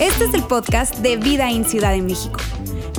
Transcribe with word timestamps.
Este 0.00 0.24
es 0.24 0.34
el 0.34 0.42
podcast 0.44 0.96
de 0.98 1.16
Vida 1.16 1.50
en 1.50 1.64
Ciudad 1.64 1.92
de 1.92 2.02
México. 2.02 2.40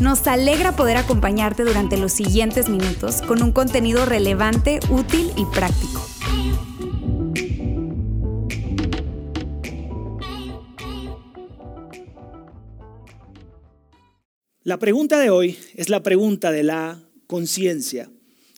Nos 0.02 0.26
alegra 0.28 0.76
poder 0.76 0.98
acompañarte 0.98 1.64
durante 1.64 1.98
los 1.98 2.12
siguientes 2.12 2.70
minutos 2.70 3.22
con 3.22 3.44
un 3.44 3.52
contenido 3.52 4.06
relevante, 4.06 4.80
útil 4.90 5.32
y 5.38 5.46
práctico. 5.54 6.06
La 14.64 14.80
pregunta 14.80 15.20
de 15.20 15.30
hoy 15.30 15.58
es 15.76 15.90
la 15.90 16.02
pregunta 16.02 16.52
de 16.52 16.64
la 16.64 17.04
conciencia. 17.28 18.10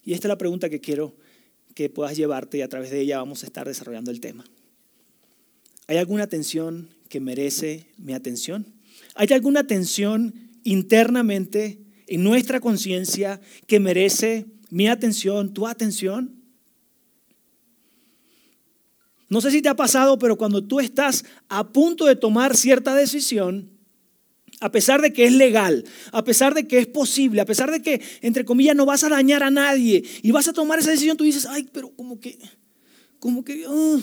Y 0.04 0.14
esta 0.14 0.28
es 0.28 0.30
la 0.30 0.38
pregunta 0.38 0.70
que 0.70 0.80
quiero 0.80 1.16
que 1.78 1.92
puedas 1.92 2.18
llevarte 2.18 2.58
y 2.58 2.62
a 2.64 2.68
través 2.68 2.90
de 2.90 3.00
ella 3.00 3.20
vamos 3.20 3.44
a 3.44 3.46
estar 3.46 3.68
desarrollando 3.68 4.10
el 4.10 4.20
tema. 4.20 4.44
¿Hay 5.86 5.98
alguna 5.98 6.26
tensión 6.26 6.90
que 7.08 7.20
merece 7.20 7.86
mi 8.00 8.14
atención? 8.14 8.66
¿Hay 9.14 9.28
alguna 9.32 9.68
tensión 9.68 10.34
internamente 10.64 11.78
en 12.08 12.24
nuestra 12.24 12.60
conciencia 12.60 13.40
que 13.68 13.80
merece 13.80 14.48
mi 14.72 14.88
atención, 14.88 15.54
tu 15.54 15.68
atención? 15.68 16.42
No 19.30 19.40
sé 19.40 19.52
si 19.52 19.62
te 19.62 19.70
ha 19.70 19.76
pasado, 19.76 20.18
pero 20.18 20.36
cuando 20.36 20.64
tú 20.64 20.80
estás 20.80 21.26
a 21.48 21.72
punto 21.72 22.08
de 22.08 22.16
tomar 22.16 22.58
cierta 22.58 22.96
decisión, 22.96 23.70
a 24.60 24.72
pesar 24.72 25.02
de 25.02 25.14
que 25.14 25.26
es 25.26 25.34
legal, 25.34 25.86
a 26.12 26.24
pesar 26.24 26.54
de 26.54 26.68
que 26.68 26.80
es 26.80 26.88
posible, 26.88 27.42
a 27.42 27.46
pesar 27.46 27.72
de 27.72 27.82
que, 27.82 28.02
entre 28.22 28.46
comillas, 28.46 28.76
no 28.76 28.86
vas 28.86 29.04
a 29.04 29.10
dañar 29.10 29.44
a 29.44 29.52
nadie 29.52 30.04
y 30.22 30.32
vas 30.32 30.48
a 30.48 30.54
tomar 30.54 30.80
esa 30.80 30.92
decisión, 30.92 31.18
tú 31.18 31.24
dices, 31.24 31.46
ay, 31.46 31.70
pero 31.72 31.90
como 31.92 32.20
que, 32.20 32.40
como 33.20 33.44
que, 33.44 33.66
ah, 33.68 34.00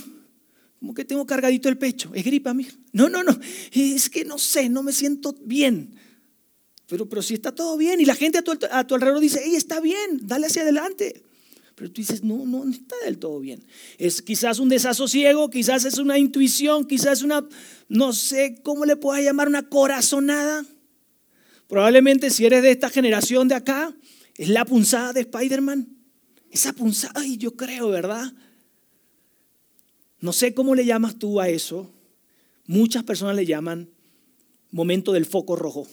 como 0.78 0.94
que 0.94 1.04
tengo 1.04 1.26
cargadito 1.26 1.68
el 1.68 1.78
pecho. 1.78 2.12
Es 2.14 2.24
gripa, 2.24 2.50
amigo. 2.50 2.70
No, 2.92 3.08
no, 3.08 3.22
no, 3.22 3.38
es 3.72 4.10
que 4.10 4.24
no 4.24 4.38
sé, 4.38 4.68
no 4.68 4.82
me 4.82 4.92
siento 4.92 5.34
bien. 5.44 5.94
Pero, 6.86 7.08
pero 7.08 7.22
si 7.22 7.34
está 7.34 7.52
todo 7.52 7.76
bien 7.76 8.00
y 8.00 8.04
la 8.04 8.14
gente 8.14 8.38
a 8.38 8.42
tu, 8.42 8.52
a 8.70 8.86
tu 8.86 8.94
alrededor 8.94 9.20
dice, 9.20 9.40
hey, 9.42 9.56
está 9.56 9.80
bien, 9.80 10.20
dale 10.22 10.46
hacia 10.46 10.62
adelante. 10.62 11.22
Pero 11.74 11.90
tú 11.90 12.00
dices, 12.00 12.22
no, 12.22 12.46
no, 12.46 12.64
no 12.64 12.70
está 12.70 12.94
del 13.04 13.18
todo 13.18 13.40
bien. 13.40 13.64
Es 13.98 14.22
quizás 14.22 14.58
un 14.58 14.68
desasosiego, 14.68 15.50
quizás 15.50 15.84
es 15.84 15.98
una 15.98 16.18
intuición, 16.18 16.86
quizás 16.86 17.22
una, 17.22 17.46
no 17.88 18.12
sé 18.12 18.60
cómo 18.62 18.84
le 18.84 18.96
puedas 18.96 19.24
llamar, 19.24 19.48
una 19.48 19.68
corazonada. 19.68 20.64
Probablemente 21.66 22.30
si 22.30 22.46
eres 22.46 22.62
de 22.62 22.70
esta 22.70 22.90
generación 22.90 23.48
de 23.48 23.56
acá, 23.56 23.94
es 24.36 24.48
la 24.48 24.64
punzada 24.64 25.12
de 25.12 25.22
Spider-Man. 25.22 25.88
Esa 26.50 26.72
punzada, 26.72 27.26
y 27.26 27.36
yo 27.36 27.56
creo, 27.56 27.88
¿verdad? 27.88 28.32
No 30.20 30.32
sé 30.32 30.54
cómo 30.54 30.74
le 30.76 30.86
llamas 30.86 31.18
tú 31.18 31.40
a 31.40 31.48
eso. 31.48 31.92
Muchas 32.66 33.02
personas 33.02 33.34
le 33.34 33.46
llaman 33.46 33.90
momento 34.70 35.12
del 35.12 35.26
foco 35.26 35.56
rojo 35.56 35.88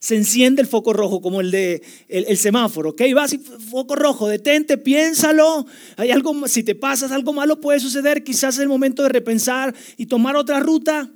se 0.00 0.16
enciende 0.16 0.62
el 0.62 0.68
foco 0.68 0.92
rojo 0.92 1.20
como 1.20 1.40
el 1.40 1.50
de 1.50 1.82
el, 2.08 2.36
semáforo, 2.36 2.90
¿ok? 2.90 3.02
Vas 3.14 3.32
y 3.32 3.38
foco 3.38 3.96
rojo, 3.96 4.28
detente, 4.28 4.78
piénsalo. 4.78 5.66
Hay 5.96 6.10
algo, 6.10 6.46
si 6.46 6.62
te 6.62 6.74
pasas 6.74 7.10
algo 7.12 7.32
malo 7.32 7.60
puede 7.60 7.80
suceder, 7.80 8.24
quizás 8.24 8.54
es 8.54 8.60
el 8.60 8.68
momento 8.68 9.02
de 9.02 9.08
repensar 9.08 9.74
y 9.96 10.06
tomar 10.06 10.36
otra 10.36 10.60
ruta. 10.60 11.10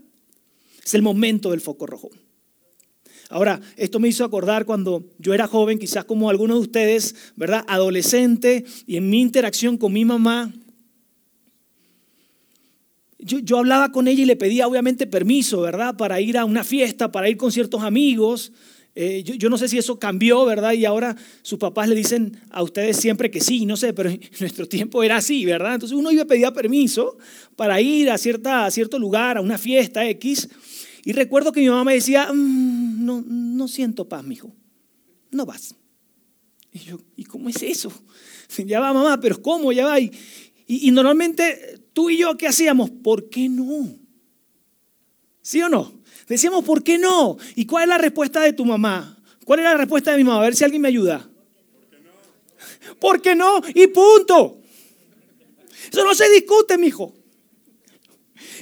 Es 0.85 0.95
el 0.95 1.03
momento 1.03 1.51
del 1.51 1.61
foco 1.61 1.87
rojo. 1.87 2.11
Ahora, 3.31 3.61
esto 3.77 3.99
me 3.99 4.09
hizo 4.09 4.25
acordar 4.25 4.67
cuando 4.67 5.05
yo 5.19 5.33
era 5.33 5.47
joven, 5.47 5.79
quizás 5.79 6.05
como 6.05 6.29
algunos 6.29 6.59
de 6.59 6.63
ustedes, 6.63 7.15
¿verdad? 7.35 7.65
Adolescente 7.67 8.65
y 8.87 8.97
en 8.97 9.09
mi 9.09 9.23
interacción 9.23 9.79
con 9.79 9.93
mi 9.93 10.05
mamá, 10.05 10.53
yo, 13.25 13.59
hablaba 13.59 13.93
con 13.93 14.09
ella 14.09 14.23
y 14.23 14.27
le 14.27 14.37
pedía 14.37 14.67
obviamente 14.67 15.07
permiso, 15.07 15.61
¿verdad? 15.61 15.97
Para 15.97 16.21
ir 16.21 16.37
a 16.37 16.45
una 16.45 16.65
fiesta, 16.65 17.13
para 17.13 17.29
ir 17.29 17.37
con 17.37 17.53
ciertos 17.53 17.83
amigos. 17.83 18.53
Eh, 18.95 19.23
yo, 19.23 19.49
no 19.49 19.57
sé 19.57 19.69
si 19.69 19.79
eso 19.79 19.99
cambió, 19.99 20.45
¿verdad? 20.45 20.73
Y 20.73 20.85
ahora 20.85 21.17
sus 21.43 21.59
papás 21.59 21.89
le 21.89 21.95
dicen 21.95 22.39
a 22.51 22.63
ustedes 22.63 22.99
siempre 22.99 23.31
que 23.31 23.41
sí, 23.41 23.65
no 23.65 23.77
sé, 23.77 23.95
pero 23.95 24.11
nuestro 24.41 24.67
tiempo 24.69 25.03
era 25.03 25.17
así, 25.17 25.45
¿verdad? 25.45 25.75
Entonces 25.75 25.97
uno 25.97 26.11
iba 26.11 26.23
a 26.23 26.27
pedir 26.27 26.53
permiso 26.53 27.17
para 27.57 27.81
ir 27.81 28.11
a, 28.11 28.19
cierta, 28.19 28.71
cierto 28.71 28.99
lugar, 28.99 29.39
a 29.39 29.41
una 29.41 29.57
fiesta 29.57 30.07
X. 30.09 30.49
Y 31.05 31.13
recuerdo 31.13 31.53
que 31.53 31.61
mi 31.61 31.69
mamá 31.69 31.85
me 31.85 31.95
decía, 31.95 32.33
mm, 32.33 33.05
no, 33.05 33.25
no 33.27 33.69
siento 33.69 34.09
paz, 34.09 34.25
mijo, 34.25 34.53
no 35.31 35.47
vas. 35.47 35.75
Y 36.73 36.81
yo, 36.81 37.01
¿y 37.17 37.25
cómo 37.25 37.49
es 37.49 37.63
eso? 37.63 37.93
Ya 38.67 38.81
va, 38.81 38.93
mamá, 38.93 39.19
pero 39.19 39.41
¿cómo? 39.41 39.73
Ya 39.73 39.87
va. 39.87 39.99
Y, 39.99 40.13
y 40.67 40.91
normalmente 40.91 41.82
tú 41.93 42.11
y 42.11 42.19
yo, 42.19 42.37
¿qué 42.37 42.49
hacíamos? 42.49 42.91
¿Por 42.91 43.29
qué 43.29 43.49
no? 43.49 43.99
¿Sí 45.41 45.61
o 45.63 45.69
no? 45.69 46.01
Decíamos, 46.29 46.65
¿por 46.65 46.83
qué 46.83 46.99
no? 46.99 47.37
¿Y 47.57 47.67
cuál 47.67 47.85
es 47.85 47.89
la 47.89 47.99
respuesta 47.99 48.41
de 48.41 48.53
tu 48.53 48.65
mamá? 48.65 49.19
¿Cuál 49.45 49.61
es 49.61 49.65
la 49.65 49.77
respuesta 49.77 50.13
de 50.13 50.19
mi 50.19 50.25
mamá? 50.25 50.41
A 50.41 50.45
ver 50.45 50.55
si 50.55 50.65
alguien 50.65 50.83
me 50.83 50.89
ayuda. 50.89 51.29
¿Por 53.01 53.21
qué 53.21 53.35
no? 53.35 53.61
Y 53.75 53.89
punto. 53.89 54.59
Eso 55.91 56.05
no 56.05 56.15
se 56.15 56.31
discute, 56.31 56.79
mijo. 56.79 57.13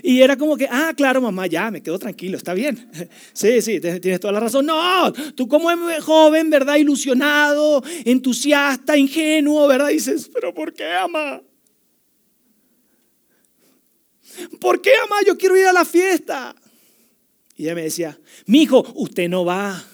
Y 0.02 0.22
era 0.22 0.36
como 0.36 0.56
que, 0.56 0.66
ah, 0.70 0.92
claro, 0.96 1.20
mamá, 1.20 1.46
ya, 1.46 1.70
me 1.70 1.82
quedo 1.82 1.98
tranquilo, 1.98 2.36
está 2.36 2.54
bien. 2.54 2.90
Sí, 3.32 3.60
sí, 3.60 3.80
tienes 3.80 4.20
toda 4.20 4.32
la 4.32 4.40
razón. 4.40 4.66
No, 4.66 5.12
tú 5.34 5.46
como 5.46 5.68
joven, 6.00 6.50
¿verdad? 6.50 6.76
Ilusionado, 6.76 7.82
entusiasta, 8.04 8.96
ingenuo, 8.96 9.66
¿verdad? 9.68 9.88
Dices, 9.88 10.30
pero 10.32 10.54
¿por 10.54 10.72
qué, 10.72 10.90
ama? 10.92 11.42
¿Por 14.60 14.80
qué, 14.80 14.92
ama? 15.04 15.16
Yo 15.26 15.36
quiero 15.36 15.56
ir 15.56 15.66
a 15.66 15.72
la 15.72 15.84
fiesta. 15.84 16.54
Y 17.56 17.64
ella 17.64 17.74
me 17.74 17.82
decía, 17.82 18.18
mi 18.46 18.62
hijo, 18.62 18.84
usted 18.94 19.28
no 19.28 19.44
va. 19.44 19.84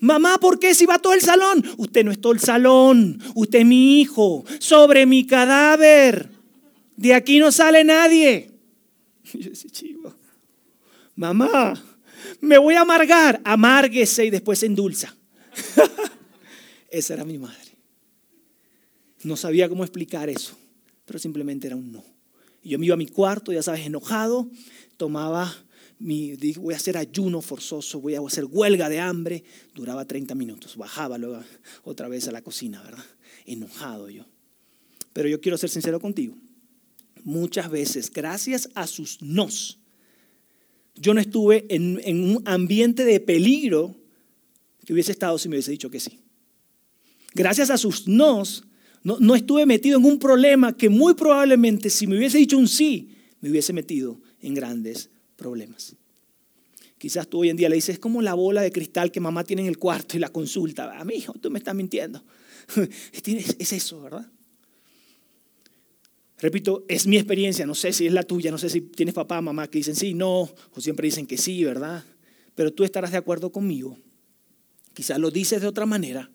Mamá, 0.00 0.38
¿por 0.38 0.58
qué 0.58 0.74
si 0.74 0.86
va 0.86 0.98
todo 0.98 1.14
el 1.14 1.20
salón? 1.20 1.62
Usted 1.76 2.04
no 2.04 2.10
es 2.10 2.20
todo 2.20 2.32
el 2.32 2.40
salón, 2.40 3.22
usted 3.34 3.60
es 3.60 3.66
mi 3.66 4.00
hijo, 4.00 4.44
sobre 4.58 5.06
mi 5.06 5.26
cadáver. 5.26 6.30
De 6.96 7.14
aquí 7.14 7.38
no 7.38 7.52
sale 7.52 7.84
nadie. 7.84 8.50
Y 9.34 9.40
yo 9.40 9.50
decía, 9.50 9.70
chivo, 9.70 10.14
mamá, 11.14 11.74
me 12.40 12.56
voy 12.56 12.74
a 12.74 12.80
amargar. 12.80 13.40
Amárguese 13.44 14.24
y 14.24 14.30
después 14.30 14.58
se 14.58 14.66
endulza. 14.66 15.14
Esa 16.90 17.14
era 17.14 17.24
mi 17.24 17.36
madre. 17.36 17.76
No 19.24 19.36
sabía 19.36 19.68
cómo 19.68 19.84
explicar 19.84 20.30
eso, 20.30 20.56
pero 21.04 21.18
simplemente 21.18 21.66
era 21.66 21.76
un 21.76 21.92
no. 21.92 22.04
Y 22.62 22.70
yo 22.70 22.78
me 22.78 22.86
iba 22.86 22.94
a 22.94 22.98
mi 22.98 23.06
cuarto, 23.06 23.52
ya 23.52 23.62
sabes, 23.62 23.86
enojado, 23.86 24.48
tomaba 24.96 25.54
mi, 25.98 26.34
voy 26.56 26.74
a 26.74 26.76
hacer 26.76 26.96
ayuno 26.96 27.40
forzoso, 27.40 28.00
voy 28.00 28.14
a 28.14 28.20
hacer 28.20 28.44
huelga 28.44 28.88
de 28.88 29.00
hambre. 29.00 29.44
Duraba 29.74 30.04
30 30.04 30.34
minutos, 30.34 30.76
bajaba 30.76 31.18
luego 31.18 31.42
otra 31.84 32.08
vez 32.08 32.28
a 32.28 32.32
la 32.32 32.42
cocina, 32.42 32.82
¿verdad? 32.82 33.04
Enojado 33.46 34.08
yo. 34.10 34.24
Pero 35.12 35.28
yo 35.28 35.40
quiero 35.40 35.58
ser 35.58 35.70
sincero 35.70 36.00
contigo. 36.00 36.34
Muchas 37.24 37.70
veces, 37.70 38.10
gracias 38.12 38.68
a 38.74 38.86
sus 38.86 39.20
nos, 39.20 39.78
yo 40.94 41.14
no 41.14 41.20
estuve 41.20 41.66
en, 41.68 42.00
en 42.04 42.24
un 42.24 42.42
ambiente 42.46 43.04
de 43.04 43.20
peligro 43.20 43.94
que 44.84 44.92
hubiese 44.92 45.12
estado 45.12 45.38
si 45.38 45.48
me 45.48 45.56
hubiese 45.56 45.70
dicho 45.70 45.90
que 45.90 46.00
sí. 46.00 46.18
Gracias 47.34 47.70
a 47.70 47.78
sus 47.78 48.08
nos, 48.08 48.64
no, 49.02 49.34
estuve 49.34 49.66
metido 49.66 49.98
en 49.98 50.04
un 50.04 50.18
problema 50.18 50.76
que 50.76 50.88
muy 50.88 51.14
probablemente 51.14 51.90
si 51.90 52.06
me 52.06 52.16
hubiese 52.16 52.38
dicho 52.38 52.58
un 52.58 52.68
sí, 52.68 53.10
me 53.40 53.50
hubiese 53.50 53.72
metido 53.72 54.20
en 54.40 54.54
grandes 54.54 55.10
problemas. 55.36 55.96
Quizás 56.98 57.28
tú 57.28 57.38
hoy 57.38 57.50
en 57.50 57.56
día 57.56 57.68
le 57.68 57.76
dices, 57.76 57.94
es 57.94 57.98
como 58.00 58.22
la 58.22 58.34
bola 58.34 58.60
de 58.60 58.72
cristal 58.72 59.12
que 59.12 59.20
mamá 59.20 59.44
tiene 59.44 59.62
en 59.62 59.68
el 59.68 59.78
cuarto 59.78 60.16
y 60.16 60.20
la 60.20 60.30
consulta. 60.30 60.98
A 60.98 61.04
mi 61.04 61.14
hijo, 61.14 61.32
tú 61.34 61.50
me 61.50 61.58
estás 61.58 61.74
mintiendo. 61.74 62.22
Es 63.58 63.72
eso, 63.72 64.02
¿verdad? 64.02 64.30
Repito, 66.40 66.84
es 66.88 67.06
mi 67.06 67.16
experiencia, 67.16 67.66
no 67.66 67.74
sé 67.74 67.92
si 67.92 68.06
es 68.06 68.12
la 68.12 68.22
tuya, 68.22 68.50
no 68.50 68.58
sé 68.58 68.68
si 68.68 68.80
tienes 68.80 69.14
papá, 69.14 69.40
mamá 69.40 69.68
que 69.68 69.78
dicen 69.78 69.96
sí, 69.96 70.14
no, 70.14 70.42
o 70.42 70.80
siempre 70.80 71.06
dicen 71.06 71.26
que 71.26 71.36
sí, 71.36 71.64
¿verdad? 71.64 72.04
Pero 72.54 72.72
tú 72.72 72.84
estarás 72.84 73.10
de 73.10 73.16
acuerdo 73.16 73.50
conmigo. 73.50 73.98
Quizás 74.94 75.18
lo 75.18 75.30
dices 75.30 75.60
de 75.60 75.66
otra 75.66 75.86
manera, 75.86 76.30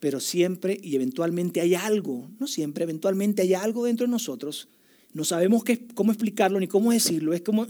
pero 0.00 0.20
siempre 0.20 0.78
y 0.82 0.94
eventualmente 0.94 1.60
hay 1.60 1.74
algo, 1.74 2.30
no 2.38 2.46
siempre, 2.46 2.84
eventualmente 2.84 3.42
hay 3.42 3.54
algo 3.54 3.84
dentro 3.84 4.06
de 4.06 4.10
nosotros 4.10 4.68
no 5.12 5.24
sabemos 5.24 5.64
qué, 5.64 5.86
cómo 5.94 6.12
explicarlo 6.12 6.60
ni 6.60 6.68
cómo 6.68 6.92
decirlo. 6.92 7.32
Es 7.32 7.42
como, 7.42 7.66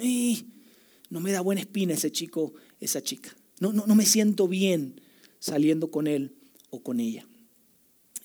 no 1.10 1.20
me 1.20 1.32
da 1.32 1.40
buena 1.40 1.60
espina 1.60 1.94
ese 1.94 2.10
chico, 2.10 2.54
esa 2.80 3.02
chica. 3.02 3.34
No, 3.60 3.72
no, 3.72 3.86
no 3.86 3.94
me 3.94 4.06
siento 4.06 4.48
bien 4.48 5.00
saliendo 5.38 5.90
con 5.90 6.06
él 6.06 6.34
o 6.70 6.82
con 6.82 7.00
ella. 7.00 7.26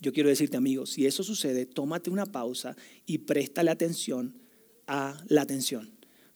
Yo 0.02 0.12
quiero 0.12 0.30
decirte, 0.30 0.58
amigo, 0.58 0.86
si 0.86 1.06
eso 1.06 1.24
sucede, 1.24 1.66
tómate 1.66 2.10
una 2.10 2.26
pausa 2.26 2.76
y 3.06 3.20
préstale 3.20 3.72
atención 3.72 4.36
a 4.88 5.24
la 5.28 5.44
atención. 5.44 5.92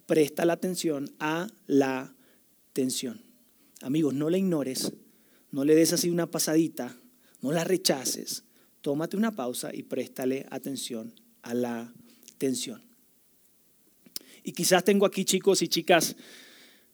Presta 0.06 0.46
la 0.46 0.54
atención 0.54 1.12
a 1.20 1.50
la 1.66 2.16
atención. 2.72 3.22
Amigos, 3.82 4.14
no 4.14 4.30
la 4.30 4.38
ignores, 4.38 4.94
no 5.52 5.66
le 5.66 5.76
des 5.76 5.92
así 5.92 6.10
una 6.10 6.32
pasadita, 6.32 6.96
no 7.42 7.52
la 7.52 7.64
rechaces. 7.64 8.44
Tómate 8.82 9.18
una 9.18 9.36
pausa 9.36 9.74
y 9.74 9.84
préstale 9.84 10.46
atención 10.50 11.14
a 11.42 11.54
la 11.54 11.94
tensión. 12.38 12.82
Y 14.44 14.54
quizás 14.54 14.84
tengo 14.84 15.06
aquí 15.06 15.26
chicos 15.26 15.62
y 15.62 15.68
chicas, 15.68 16.16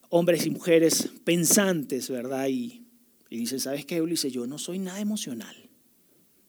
hombres 0.10 0.46
y 0.46 0.50
mujeres 0.50 1.10
pensantes, 1.24 2.10
¿verdad? 2.10 2.48
Y, 2.48 2.84
y 3.30 3.38
dicen, 3.38 3.60
¿sabes 3.60 3.86
qué, 3.86 4.02
Ulises? 4.02 4.34
Yo 4.34 4.48
no 4.48 4.58
soy 4.58 4.80
nada 4.80 5.00
emocional. 5.00 5.56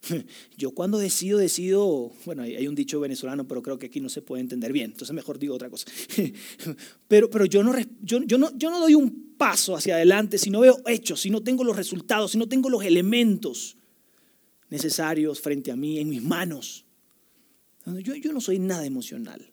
Yo 0.57 0.73
cuando 0.73 0.99
decido, 0.99 1.39
decido, 1.39 2.13
bueno, 2.25 2.43
hay 2.43 2.67
un 2.67 2.75
dicho 2.75 3.01
venezolano, 3.01 3.47
pero 3.47 3.63
creo 3.63 3.79
que 3.79 3.87
aquí 3.87 4.01
no 4.01 4.09
se 4.09 4.23
puede 4.23 4.43
entender 4.43 4.73
bien, 4.73 4.93
entonces 4.93 5.15
mejor 5.15 5.39
digo 5.39 5.55
otra 5.55 5.71
cosa. 5.71 5.87
Pero, 7.09 7.31
pero 7.31 7.45
yo, 7.45 7.63
no, 7.63 7.75
yo, 8.03 8.23
yo, 8.25 8.39
no, 8.39 8.57
yo 8.57 8.71
no 8.71 8.81
doy 8.81 8.95
un 8.95 9.35
paso 9.37 9.77
hacia 9.77 9.95
adelante 9.95 10.39
si 10.39 10.51
no 10.51 10.61
veo 10.61 10.81
hechos, 10.87 11.21
si 11.21 11.31
no 11.31 11.43
tengo 11.43 11.63
los 11.63 11.77
resultados, 11.77 12.33
si 12.33 12.39
no 12.39 12.49
tengo 12.49 12.69
los 12.69 12.83
elementos 12.85 13.77
necesarios 14.71 15.41
frente 15.41 15.71
a 15.71 15.77
mí, 15.77 15.99
en 15.99 16.09
mis 16.09 16.23
manos. 16.23 16.85
Yo, 17.87 18.15
yo 18.15 18.33
no 18.33 18.41
soy 18.41 18.59
nada 18.59 18.87
emocional. 18.87 19.51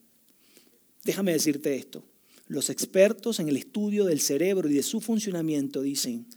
Déjame 1.03 1.33
decirte 1.33 1.75
esto. 1.75 2.03
Los 2.47 2.69
expertos 2.69 3.39
en 3.39 3.47
el 3.47 3.57
estudio 3.57 4.05
del 4.05 4.19
cerebro 4.19 4.69
y 4.69 4.73
de 4.73 4.83
su 4.83 5.01
funcionamiento 5.01 5.81
dicen 5.81 6.27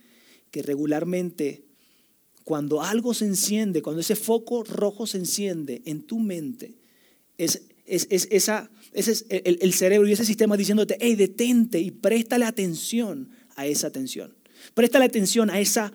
que 0.50 0.62
regularmente 0.62 1.65
cuando 2.44 2.82
algo 2.82 3.15
se 3.15 3.25
enciende, 3.25 3.82
cuando 3.82 4.00
ese 4.00 4.17
foco 4.17 4.62
rojo 4.62 5.06
se 5.06 5.19
enciende 5.19 5.82
en 5.87 6.03
tu 6.03 6.21
mente, 6.21 6.75
es, 7.38 7.62
es, 7.87 8.06
esa, 8.11 8.71
ese 8.93 9.12
es 9.12 9.26
el, 9.29 9.59
el, 9.61 9.73
cerebro 9.73 10.06
y 10.06 10.12
ese 10.12 10.25
sistema 10.25 10.56
diciéndote, 10.56 10.97
hey, 11.00 11.17
detente 11.17 11.81
y 11.81 11.91
préstale 11.91 12.44
atención 12.44 13.31
a 13.56 13.67
esa 13.67 13.88
atención. 13.88 14.35
Préstale 14.75 15.06
atención 15.06 15.50
a 15.50 15.59
esa 15.59 15.93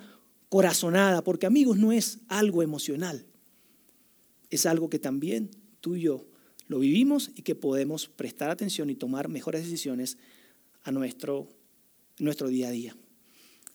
corazonada, 0.49 1.23
porque 1.23 1.45
amigos 1.45 1.77
no 1.77 1.91
es 1.91 2.19
algo 2.27 2.63
emocional, 2.63 3.25
es 4.49 4.65
algo 4.65 4.89
que 4.89 4.99
también 4.99 5.51
tú 5.79 5.95
y 5.95 6.01
yo 6.01 6.25
lo 6.67 6.79
vivimos 6.79 7.31
y 7.35 7.43
que 7.43 7.55
podemos 7.55 8.07
prestar 8.07 8.49
atención 8.49 8.89
y 8.89 8.95
tomar 8.95 9.29
mejores 9.29 9.63
decisiones 9.63 10.17
a 10.83 10.91
nuestro, 10.91 11.47
nuestro 12.17 12.47
día 12.47 12.67
a 12.67 12.71
día. 12.71 12.95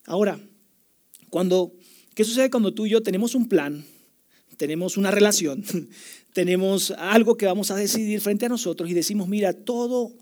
Ahora, 0.06 0.38
cuando 1.30 1.72
¿Qué 2.14 2.22
sucede 2.22 2.48
cuando 2.48 2.72
tú 2.72 2.86
y 2.86 2.90
yo 2.90 3.02
tenemos 3.02 3.34
un 3.34 3.48
plan, 3.48 3.84
tenemos 4.56 4.96
una 4.96 5.10
relación, 5.10 5.64
tenemos 6.32 6.92
algo 6.92 7.36
que 7.36 7.46
vamos 7.46 7.72
a 7.72 7.76
decidir 7.76 8.20
frente 8.20 8.46
a 8.46 8.48
nosotros 8.48 8.88
y 8.88 8.94
decimos, 8.94 9.28
mira, 9.28 9.52
todo 9.52 10.12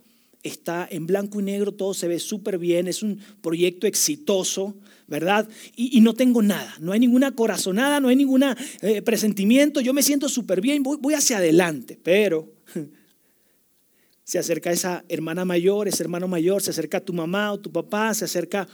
está 0.42 0.86
en 0.90 1.06
blanco 1.06 1.40
y 1.40 1.44
negro, 1.44 1.72
todo 1.72 1.94
se 1.94 2.08
ve 2.08 2.18
súper 2.18 2.58
bien, 2.58 2.88
es 2.88 3.02
un 3.02 3.18
proyecto 3.40 3.86
exitoso, 3.86 4.74
¿verdad? 5.06 5.48
Y, 5.76 6.00
no 6.00 6.14
tengo 6.14 6.42
nada, 6.42 6.74
no 6.80 6.92
hay 6.92 7.00
ninguna 7.00 7.32
corazonada, 7.32 8.00
no 8.00 8.08
hay 8.08 8.16
ningún 8.16 8.44
eh, 8.82 9.02
presentimiento, 9.02 9.80
yo 9.80 9.92
me 9.92 10.02
siento 10.02 10.28
súper 10.28 10.60
bien, 10.60 10.82
voy, 10.82 11.14
hacia 11.14 11.38
adelante, 11.38 11.98
pero 12.02 12.52
se 14.24 14.38
acerca 14.38 14.70
esa 14.70 15.04
hermana 15.08 15.44
mayor, 15.44 15.88
ese 15.88 16.02
hermano 16.02 16.28
mayor, 16.28 16.62
se 16.62 16.70
acerca 16.70 17.00
tu 17.00 17.12
mamá 17.12 17.52
o 17.52 17.60
tu 17.60 17.70
papá, 17.70 18.14
se 18.14 18.24
acerca 18.24 18.66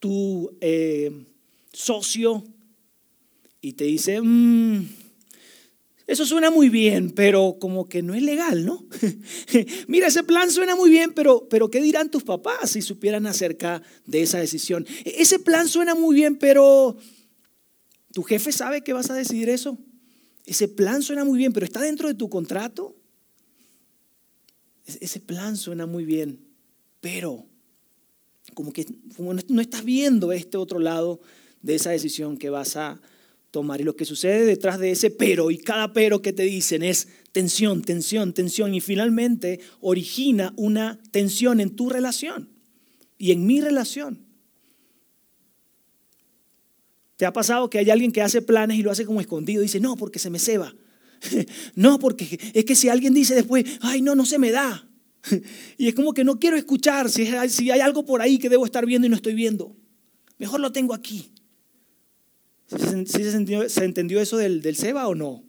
tu... 0.00 0.50
Eh, 0.60 1.12
socio 1.76 2.42
y 3.60 3.74
te 3.74 3.84
dice, 3.84 4.20
mm, 4.22 4.88
eso 6.06 6.24
suena 6.24 6.50
muy 6.50 6.68
bien, 6.68 7.10
pero 7.10 7.56
como 7.58 7.88
que 7.88 8.00
no 8.00 8.14
es 8.14 8.22
legal, 8.22 8.64
¿no? 8.64 8.86
Mira, 9.88 10.06
ese 10.06 10.22
plan 10.22 10.50
suena 10.52 10.76
muy 10.76 10.88
bien, 10.88 11.12
pero, 11.12 11.48
pero 11.48 11.68
¿qué 11.68 11.80
dirán 11.82 12.10
tus 12.10 12.22
papás 12.22 12.70
si 12.70 12.82
supieran 12.82 13.26
acerca 13.26 13.82
de 14.04 14.22
esa 14.22 14.38
decisión? 14.38 14.86
E-, 15.04 15.22
ese 15.22 15.40
plan 15.40 15.68
suena 15.68 15.96
muy 15.96 16.14
bien, 16.14 16.36
pero 16.36 16.96
¿tu 18.12 18.22
jefe 18.22 18.52
sabe 18.52 18.82
que 18.82 18.92
vas 18.92 19.10
a 19.10 19.14
decidir 19.14 19.48
eso? 19.48 19.78
Ese 20.44 20.68
plan 20.68 21.02
suena 21.02 21.24
muy 21.24 21.38
bien, 21.38 21.52
pero 21.52 21.66
¿está 21.66 21.80
dentro 21.80 22.06
de 22.06 22.14
tu 22.14 22.28
contrato? 22.28 22.96
Ese 24.84 25.18
plan 25.18 25.56
suena 25.56 25.86
muy 25.86 26.04
bien, 26.04 26.46
pero 27.00 27.44
como 28.54 28.72
que 28.72 28.86
no 29.48 29.60
estás 29.60 29.84
viendo 29.84 30.30
este 30.30 30.56
otro 30.56 30.78
lado 30.78 31.20
de 31.62 31.74
esa 31.74 31.90
decisión 31.90 32.36
que 32.36 32.48
vas 32.48 32.76
a 32.76 33.00
tomar. 33.50 33.80
Y 33.80 33.84
lo 33.84 33.96
que 33.96 34.04
sucede 34.04 34.44
detrás 34.44 34.78
de 34.78 34.90
ese 34.90 35.10
pero 35.10 35.50
y 35.50 35.58
cada 35.58 35.92
pero 35.92 36.22
que 36.22 36.32
te 36.32 36.42
dicen 36.42 36.82
es 36.82 37.08
tensión, 37.32 37.82
tensión, 37.82 38.32
tensión. 38.32 38.74
Y 38.74 38.80
finalmente 38.80 39.60
origina 39.80 40.52
una 40.56 41.00
tensión 41.10 41.60
en 41.60 41.76
tu 41.76 41.90
relación 41.90 42.50
y 43.18 43.32
en 43.32 43.46
mi 43.46 43.60
relación. 43.60 44.26
¿Te 47.16 47.24
ha 47.24 47.32
pasado 47.32 47.70
que 47.70 47.78
hay 47.78 47.90
alguien 47.90 48.12
que 48.12 48.20
hace 48.20 48.42
planes 48.42 48.78
y 48.78 48.82
lo 48.82 48.90
hace 48.90 49.06
como 49.06 49.20
escondido? 49.20 49.62
Dice, 49.62 49.80
no, 49.80 49.96
porque 49.96 50.18
se 50.18 50.30
me 50.30 50.38
ceba. 50.38 50.74
No, 51.74 51.98
porque 51.98 52.38
es 52.52 52.64
que 52.64 52.74
si 52.74 52.88
alguien 52.88 53.14
dice 53.14 53.34
después, 53.34 53.64
ay, 53.80 54.02
no, 54.02 54.14
no 54.14 54.26
se 54.26 54.38
me 54.38 54.50
da. 54.50 54.88
Y 55.78 55.88
es 55.88 55.94
como 55.94 56.12
que 56.12 56.24
no 56.24 56.38
quiero 56.38 56.56
escuchar 56.56 57.10
si 57.10 57.26
si 57.48 57.70
hay 57.70 57.80
algo 57.80 58.04
por 58.04 58.20
ahí 58.20 58.38
que 58.38 58.48
debo 58.48 58.64
estar 58.64 58.86
viendo 58.86 59.06
y 59.06 59.10
no 59.10 59.16
estoy 59.16 59.34
viendo. 59.34 59.74
Mejor 60.38 60.60
lo 60.60 60.72
tengo 60.72 60.94
aquí. 60.94 61.32
¿Sí 62.68 62.78
se, 63.68 63.84
entendió, 63.84 64.20
eso 64.20 64.36
del, 64.36 64.76
SEBA 64.76 65.06
o 65.06 65.14
no? 65.14 65.44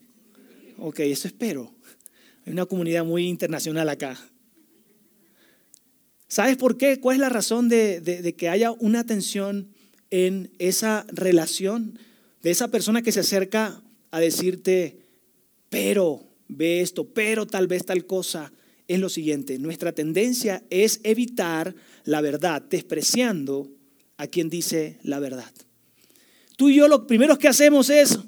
Ok, 0.77 0.99
eso 0.99 1.27
espero. 1.27 1.73
Hay 2.45 2.53
una 2.53 2.67
comunidad 2.67 3.03
muy 3.03 3.27
internacional 3.27 3.89
acá. 3.89 4.17
¿Sabes 6.27 6.57
por 6.57 6.77
qué? 6.77 6.99
¿Cuál 6.99 7.15
es 7.15 7.21
la 7.21 7.29
razón 7.29 7.69
de, 7.69 8.35
que 8.37 8.49
haya 8.49 8.71
una 8.71 9.03
tensión 9.05 9.69
en 10.11 10.51
esa 10.59 11.05
relación? 11.09 11.97
De 12.43 12.51
esa 12.51 12.67
persona 12.67 13.01
que 13.01 13.11
se 13.11 13.21
acerca 13.21 13.81
a 14.11 14.19
decirte, 14.19 14.99
pero 15.69 16.23
ve 16.47 16.81
esto, 16.81 17.11
pero 17.13 17.47
tal 17.47 17.67
vez 17.67 17.85
tal 17.85 18.05
cosa. 18.05 18.51
Es 18.87 18.99
lo 18.99 19.09
siguiente, 19.09 19.59
nuestra 19.59 19.91
tendencia 19.91 20.63
es 20.69 21.01
evitar 21.03 21.75
la 22.05 22.21
verdad, 22.21 22.61
despreciando 22.61 23.69
a 24.15 24.27
quien 24.27 24.49
dice 24.49 24.97
la 25.03 25.19
verdad. 25.19 25.51
Tú 26.57 26.69
y 26.69 26.75
yo 26.75 26.87
lo 26.87 27.07
primero 27.07 27.37
que 27.37 27.47
hacemos 27.47 27.89
es, 27.89 28.19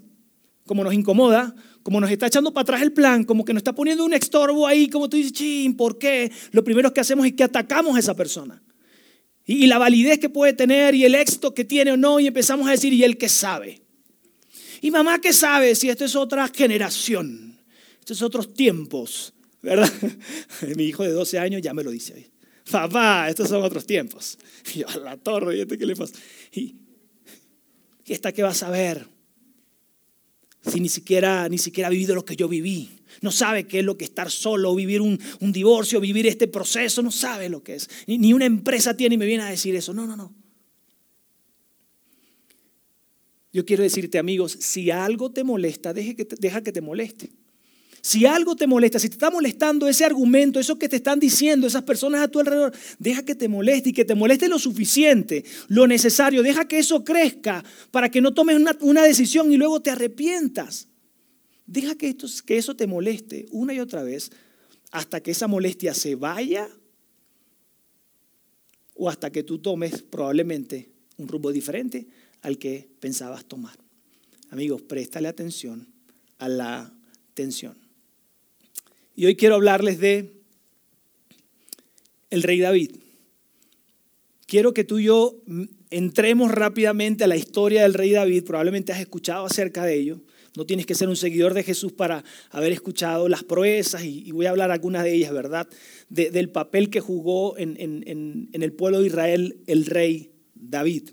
como 0.65 0.83
nos 0.83 0.93
incomoda, 0.93 1.53
como 1.83 1.99
nos 1.99 2.11
está 2.11 2.27
echando 2.27 2.53
para 2.53 2.61
atrás 2.61 2.81
el 2.83 2.93
plan, 2.93 3.23
como 3.23 3.43
que 3.43 3.53
nos 3.53 3.61
está 3.61 3.73
poniendo 3.73 4.05
un 4.05 4.13
estorbo 4.13 4.67
ahí, 4.67 4.87
como 4.87 5.09
tú 5.09 5.17
dices, 5.17 5.33
ching, 5.33 5.75
¿por 5.75 5.97
qué? 5.97 6.31
Lo 6.51 6.63
primero 6.63 6.93
que 6.93 7.01
hacemos 7.01 7.25
es 7.25 7.33
que 7.33 7.43
atacamos 7.43 7.95
a 7.95 7.99
esa 7.99 8.15
persona. 8.15 8.61
Y, 9.47 9.65
la 9.65 9.79
validez 9.79 10.19
que 10.19 10.29
puede 10.29 10.53
tener 10.53 10.93
y 10.93 11.05
el 11.05 11.15
éxito 11.15 11.55
que 11.55 11.65
tiene 11.65 11.93
o 11.93 11.97
no, 11.97 12.19
y 12.19 12.27
empezamos 12.27 12.67
a 12.67 12.71
decir, 12.71 12.93
¿y 12.93 13.03
él 13.03 13.17
qué 13.17 13.27
sabe? 13.27 13.81
Y 14.79 14.91
mamá, 14.91 15.19
¿qué 15.19 15.33
sabe 15.33 15.73
si 15.73 15.89
esto 15.89 16.05
es 16.05 16.15
otra 16.15 16.47
generación? 16.49 17.57
Estos 17.99 18.17
es 18.17 18.21
otros 18.21 18.53
tiempos, 18.53 19.33
¿verdad? 19.63 19.91
Mi 20.75 20.83
hijo 20.83 21.03
de 21.03 21.13
12 21.13 21.39
años 21.39 21.63
ya 21.63 21.73
me 21.73 21.83
lo 21.83 21.89
dice. 21.89 22.29
Papá, 22.69 23.27
estos 23.27 23.49
son 23.49 23.63
otros 23.63 23.87
tiempos. 23.87 24.37
Y 24.75 24.79
yo, 24.79 24.89
a 24.89 24.97
la 24.97 25.17
torre, 25.17 25.57
¿y 25.57 25.61
este 25.61 25.79
qué 25.79 25.87
le 25.87 25.95
pasa? 25.95 26.13
Y, 26.51 26.75
¿Y 28.09 28.13
esta 28.13 28.31
qué 28.31 28.41
vas 28.41 28.63
a 28.63 28.71
ver? 28.71 29.07
Si 30.65 30.79
ni 30.79 30.89
siquiera, 30.89 31.47
ni 31.47 31.59
siquiera 31.59 31.87
ha 31.87 31.91
vivido 31.91 32.15
lo 32.15 32.25
que 32.25 32.35
yo 32.35 32.49
viví. 32.49 32.89
No 33.21 33.31
sabe 33.31 33.67
qué 33.67 33.79
es 33.79 33.85
lo 33.85 33.97
que 33.97 34.05
estar 34.05 34.31
solo, 34.31 34.73
vivir 34.73 34.99
un, 34.99 35.19
un 35.39 35.51
divorcio, 35.51 36.01
vivir 36.01 36.25
este 36.25 36.47
proceso. 36.47 37.03
No 37.03 37.11
sabe 37.11 37.49
lo 37.49 37.61
que 37.61 37.75
es. 37.75 37.87
Ni, 38.07 38.17
ni 38.17 38.33
una 38.33 38.45
empresa 38.45 38.97
tiene 38.97 39.13
y 39.13 39.17
me 39.19 39.27
viene 39.27 39.43
a 39.43 39.49
decir 39.51 39.75
eso. 39.75 39.93
No, 39.93 40.07
no, 40.07 40.17
no. 40.17 40.33
Yo 43.53 43.63
quiero 43.63 43.83
decirte, 43.83 44.17
amigos, 44.17 44.57
si 44.59 44.89
algo 44.89 45.31
te 45.31 45.43
molesta, 45.43 45.93
deje 45.93 46.15
que 46.15 46.27
deja 46.39 46.63
que 46.63 46.71
te 46.71 46.81
moleste. 46.81 47.29
Si 48.01 48.25
algo 48.25 48.55
te 48.55 48.67
molesta, 48.67 48.99
si 48.99 49.09
te 49.09 49.15
está 49.15 49.29
molestando 49.29 49.87
ese 49.87 50.05
argumento, 50.05 50.59
eso 50.59 50.77
que 50.77 50.87
te 50.87 50.97
están 50.97 51.19
diciendo 51.19 51.67
esas 51.67 51.83
personas 51.83 52.21
a 52.21 52.27
tu 52.27 52.39
alrededor, 52.39 52.73
deja 52.97 53.23
que 53.23 53.35
te 53.35 53.47
moleste 53.47 53.89
y 53.89 53.93
que 53.93 54.05
te 54.05 54.15
moleste 54.15 54.47
lo 54.47 54.59
suficiente, 54.59 55.43
lo 55.67 55.87
necesario. 55.87 56.43
Deja 56.43 56.67
que 56.67 56.79
eso 56.79 57.03
crezca 57.03 57.63
para 57.91 58.09
que 58.09 58.21
no 58.21 58.33
tomes 58.33 58.57
una, 58.81 59.03
decisión 59.03 59.51
y 59.51 59.57
luego 59.57 59.81
te 59.81 59.91
arrepientas. 59.91 60.87
Deja 61.65 61.95
que, 61.95 62.09
esto, 62.09 62.27
que 62.45 62.57
eso 62.57 62.75
te 62.75 62.87
moleste 62.87 63.45
una 63.51 63.73
y 63.73 63.79
otra 63.79 64.03
vez 64.03 64.31
hasta 64.91 65.21
que 65.21 65.31
esa 65.31 65.47
molestia 65.47 65.93
se 65.93 66.15
vaya 66.15 66.69
o 68.95 69.09
hasta 69.09 69.31
que 69.31 69.43
tú 69.43 69.59
tomes 69.59 70.01
probablemente 70.01 70.89
un 71.17 71.27
rumbo 71.27 71.51
diferente 71.51 72.07
al 72.41 72.57
que 72.57 72.89
pensabas 72.99 73.45
tomar. 73.45 73.77
Amigos, 74.49 74.81
préstale 74.81 75.27
atención 75.27 75.87
a 76.39 76.49
la 76.49 76.93
tensión. 77.33 77.88
Y 79.19 79.25
hoy 79.25 79.35
quiero 79.35 79.55
hablarles 79.55 79.99
de 79.99 80.31
el 82.29 82.41
rey 82.41 82.59
David. 82.59 82.91
Quiero 84.47 84.73
que 84.73 84.85
tú 84.85 84.97
y 84.99 85.07
yo 85.07 85.41
entremos 85.89 86.51
rápidamente 86.51 87.25
a 87.25 87.27
la 87.27 87.35
historia 87.35 87.81
del 87.81 87.95
rey 87.95 88.11
David. 88.11 88.45
Probablemente 88.45 88.93
has 88.93 89.01
escuchado 89.01 89.45
acerca 89.45 89.83
de 89.83 89.95
ello. 89.95 90.21
No 90.55 90.65
tienes 90.65 90.85
que 90.85 90.95
ser 90.95 91.09
un 91.09 91.17
seguidor 91.17 91.53
de 91.53 91.63
Jesús 91.63 91.91
para 91.91 92.23
haber 92.49 92.71
escuchado 92.71 93.27
las 93.27 93.43
proezas 93.43 94.05
y, 94.05 94.31
voy 94.31 94.45
a 94.45 94.51
hablar 94.51 94.71
algunas 94.71 95.03
de 95.03 95.13
ellas, 95.13 95.33
¿verdad? 95.33 95.67
del 96.07 96.49
papel 96.49 96.89
que 96.89 97.01
jugó 97.01 97.57
en, 97.57 97.75
en 97.77 98.63
el 98.63 98.71
pueblo 98.71 99.01
de 99.01 99.07
Israel 99.07 99.57
el 99.67 99.85
rey 99.85 100.31
David. 100.55 101.09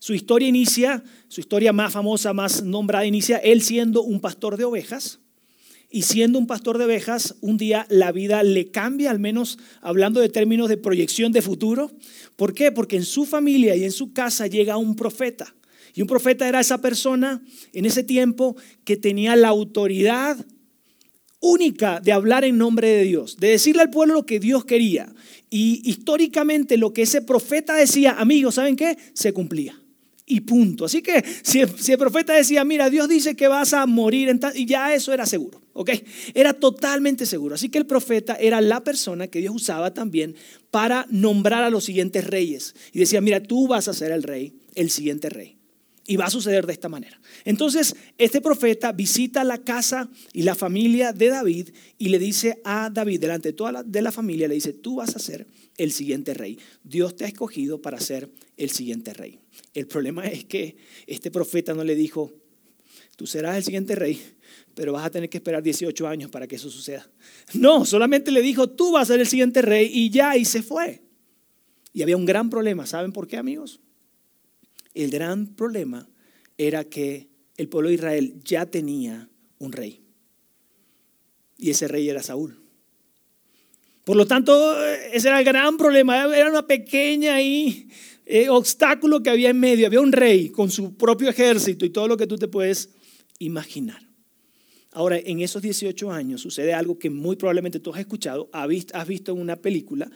Su 0.00 0.14
historia 0.14 0.48
inicia, 0.48 1.04
su 1.28 1.42
historia 1.42 1.74
más 1.74 1.92
famosa, 1.92 2.32
más 2.32 2.62
nombrada 2.62 3.04
inicia, 3.04 3.36
él 3.36 3.60
siendo 3.60 4.00
un 4.02 4.22
pastor 4.22 4.56
de 4.56 4.64
ovejas 4.64 5.18
y 5.92 6.02
siendo 6.02 6.38
un 6.38 6.46
pastor 6.46 6.78
de 6.78 6.86
ovejas, 6.86 7.36
un 7.42 7.58
día 7.58 7.86
la 7.90 8.12
vida 8.12 8.42
le 8.42 8.70
cambia, 8.70 9.10
al 9.10 9.18
menos 9.18 9.58
hablando 9.82 10.20
de 10.20 10.30
términos 10.30 10.70
de 10.70 10.78
proyección 10.78 11.32
de 11.32 11.42
futuro. 11.42 11.92
¿Por 12.36 12.54
qué? 12.54 12.72
Porque 12.72 12.96
en 12.96 13.04
su 13.04 13.26
familia 13.26 13.76
y 13.76 13.84
en 13.84 13.92
su 13.92 14.14
casa 14.14 14.46
llega 14.46 14.78
un 14.78 14.96
profeta. 14.96 15.54
Y 15.94 16.00
un 16.00 16.08
profeta 16.08 16.48
era 16.48 16.60
esa 16.60 16.80
persona 16.80 17.42
en 17.74 17.84
ese 17.84 18.02
tiempo 18.02 18.56
que 18.84 18.96
tenía 18.96 19.36
la 19.36 19.48
autoridad 19.48 20.44
única 21.40 22.00
de 22.00 22.12
hablar 22.12 22.44
en 22.44 22.56
nombre 22.56 22.88
de 22.88 23.04
Dios, 23.04 23.36
de 23.36 23.48
decirle 23.48 23.82
al 23.82 23.90
pueblo 23.90 24.14
lo 24.14 24.24
que 24.24 24.40
Dios 24.40 24.64
quería. 24.64 25.12
Y 25.50 25.82
históricamente 25.84 26.78
lo 26.78 26.94
que 26.94 27.02
ese 27.02 27.20
profeta 27.20 27.74
decía, 27.74 28.12
amigos, 28.12 28.54
¿saben 28.54 28.76
qué? 28.76 28.96
Se 29.12 29.34
cumplía 29.34 29.81
y 30.26 30.40
punto. 30.40 30.84
Así 30.84 31.02
que 31.02 31.24
si 31.42 31.60
el, 31.60 31.98
profeta 31.98 32.32
decía, 32.32 32.64
mira, 32.64 32.90
Dios 32.90 33.08
dice 33.08 33.34
que 33.34 33.48
vas 33.48 33.72
a 33.72 33.86
morir, 33.86 34.38
y 34.54 34.66
ya 34.66 34.94
eso 34.94 35.12
era 35.12 35.26
seguro, 35.26 35.62
¿ok? 35.72 35.90
Era 36.34 36.54
totalmente 36.54 37.26
seguro. 37.26 37.54
Así 37.54 37.68
que 37.68 37.78
el 37.78 37.86
profeta 37.86 38.34
era 38.34 38.60
la 38.60 38.84
persona 38.84 39.28
que 39.28 39.40
Dios 39.40 39.54
usaba 39.54 39.94
también 39.94 40.34
para 40.70 41.06
nombrar 41.10 41.62
a 41.64 41.70
los 41.70 41.84
siguientes 41.84 42.26
reyes. 42.26 42.74
Y 42.92 43.00
decía, 43.00 43.20
mira, 43.20 43.42
tú 43.42 43.68
vas 43.68 43.88
a 43.88 43.94
ser 43.94 44.12
el 44.12 44.22
rey, 44.22 44.54
el 44.74 44.90
siguiente 44.90 45.28
rey. 45.28 45.61
Y 46.04 46.16
va 46.16 46.24
a 46.24 46.30
suceder 46.30 46.66
de 46.66 46.72
esta 46.72 46.88
manera. 46.88 47.20
Entonces, 47.44 47.94
este 48.18 48.40
profeta 48.40 48.90
visita 48.90 49.44
la 49.44 49.58
casa 49.58 50.10
y 50.32 50.42
la 50.42 50.56
familia 50.56 51.12
de 51.12 51.28
David 51.28 51.70
y 51.96 52.08
le 52.08 52.18
dice 52.18 52.60
a 52.64 52.90
David, 52.90 53.20
delante 53.20 53.50
de 53.50 53.52
toda 53.52 53.70
la, 53.70 53.82
de 53.84 54.02
la 54.02 54.10
familia, 54.10 54.48
le 54.48 54.54
dice, 54.54 54.72
tú 54.72 54.96
vas 54.96 55.14
a 55.14 55.20
ser 55.20 55.46
el 55.76 55.92
siguiente 55.92 56.34
rey. 56.34 56.58
Dios 56.82 57.14
te 57.14 57.24
ha 57.24 57.28
escogido 57.28 57.80
para 57.80 58.00
ser 58.00 58.30
el 58.56 58.70
siguiente 58.70 59.14
rey. 59.14 59.38
El 59.74 59.86
problema 59.86 60.26
es 60.26 60.44
que 60.44 60.76
este 61.06 61.30
profeta 61.30 61.72
no 61.72 61.84
le 61.84 61.94
dijo, 61.94 62.32
tú 63.16 63.26
serás 63.26 63.56
el 63.56 63.64
siguiente 63.64 63.94
rey, 63.94 64.20
pero 64.74 64.92
vas 64.92 65.06
a 65.06 65.10
tener 65.10 65.28
que 65.30 65.38
esperar 65.38 65.62
18 65.62 66.06
años 66.08 66.30
para 66.30 66.46
que 66.46 66.56
eso 66.56 66.70
suceda. 66.70 67.08
No, 67.54 67.84
solamente 67.84 68.30
le 68.30 68.42
dijo, 68.42 68.70
tú 68.70 68.92
vas 68.92 69.02
a 69.08 69.12
ser 69.12 69.20
el 69.20 69.26
siguiente 69.26 69.62
rey 69.62 69.90
y 69.92 70.10
ya, 70.10 70.36
y 70.36 70.44
se 70.44 70.62
fue. 70.62 71.02
Y 71.92 72.02
había 72.02 72.16
un 72.16 72.24
gran 72.24 72.50
problema. 72.50 72.86
¿Saben 72.86 73.12
por 73.12 73.28
qué, 73.28 73.36
amigos? 73.36 73.80
El 74.94 75.10
gran 75.10 75.54
problema 75.54 76.08
era 76.58 76.84
que 76.84 77.28
el 77.56 77.68
pueblo 77.68 77.88
de 77.88 77.94
Israel 77.94 78.34
ya 78.44 78.66
tenía 78.66 79.28
un 79.58 79.72
rey. 79.72 80.02
Y 81.58 81.70
ese 81.70 81.88
rey 81.88 82.08
era 82.08 82.22
Saúl. 82.22 82.58
Por 84.04 84.16
lo 84.16 84.26
tanto, 84.26 84.84
ese 85.12 85.28
era 85.28 85.38
el 85.38 85.44
gran 85.44 85.76
problema. 85.76 86.24
Era 86.36 86.50
una 86.50 86.66
pequeña 86.66 87.36
ahí 87.36 87.88
eh, 88.26 88.48
obstáculo 88.48 89.22
que 89.22 89.30
había 89.30 89.50
en 89.50 89.60
medio. 89.60 89.86
Había 89.86 90.00
un 90.00 90.12
rey 90.12 90.48
con 90.48 90.70
su 90.70 90.96
propio 90.96 91.28
ejército 91.28 91.84
y 91.84 91.90
todo 91.90 92.08
lo 92.08 92.16
que 92.16 92.26
tú 92.26 92.36
te 92.36 92.48
puedes 92.48 92.90
imaginar. 93.38 94.02
Ahora, 94.90 95.18
en 95.18 95.40
esos 95.40 95.62
18 95.62 96.10
años 96.10 96.42
sucede 96.42 96.74
algo 96.74 96.98
que 96.98 97.08
muy 97.08 97.36
probablemente 97.36 97.80
tú 97.80 97.94
has 97.94 98.00
escuchado, 98.00 98.50
has 98.52 99.06
visto 99.08 99.32
en 99.32 99.40
una 99.40 99.56
película, 99.56 100.10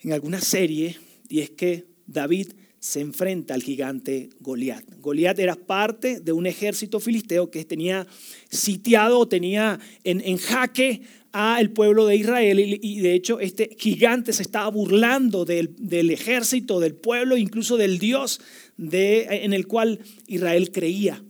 en 0.00 0.12
alguna 0.12 0.40
serie, 0.40 0.96
y 1.28 1.40
es 1.40 1.50
que 1.50 1.86
David 2.06 2.52
se 2.82 2.98
enfrenta 3.00 3.54
al 3.54 3.62
gigante 3.62 4.30
Goliat. 4.40 4.84
Goliat 4.98 5.38
era 5.38 5.54
parte 5.54 6.18
de 6.18 6.32
un 6.32 6.48
ejército 6.48 6.98
filisteo 6.98 7.48
que 7.48 7.64
tenía 7.64 8.08
sitiado 8.50 9.20
o 9.20 9.28
tenía 9.28 9.78
en, 10.02 10.20
en 10.20 10.36
jaque 10.36 11.02
al 11.30 11.70
pueblo 11.70 12.06
de 12.06 12.16
Israel 12.16 12.58
y, 12.58 12.98
de 12.98 13.14
hecho 13.14 13.38
este 13.38 13.76
gigante 13.78 14.32
se 14.32 14.42
estaba 14.42 14.68
burlando 14.68 15.44
del, 15.44 16.10
ejército, 16.10 16.80
del 16.80 16.96
pueblo, 16.96 17.36
incluso 17.36 17.76
del 17.76 18.00
Dios 18.00 18.40
en 18.76 19.52
el 19.52 19.68
cual 19.68 20.00
Israel 20.26 20.72
creía. 20.72 21.24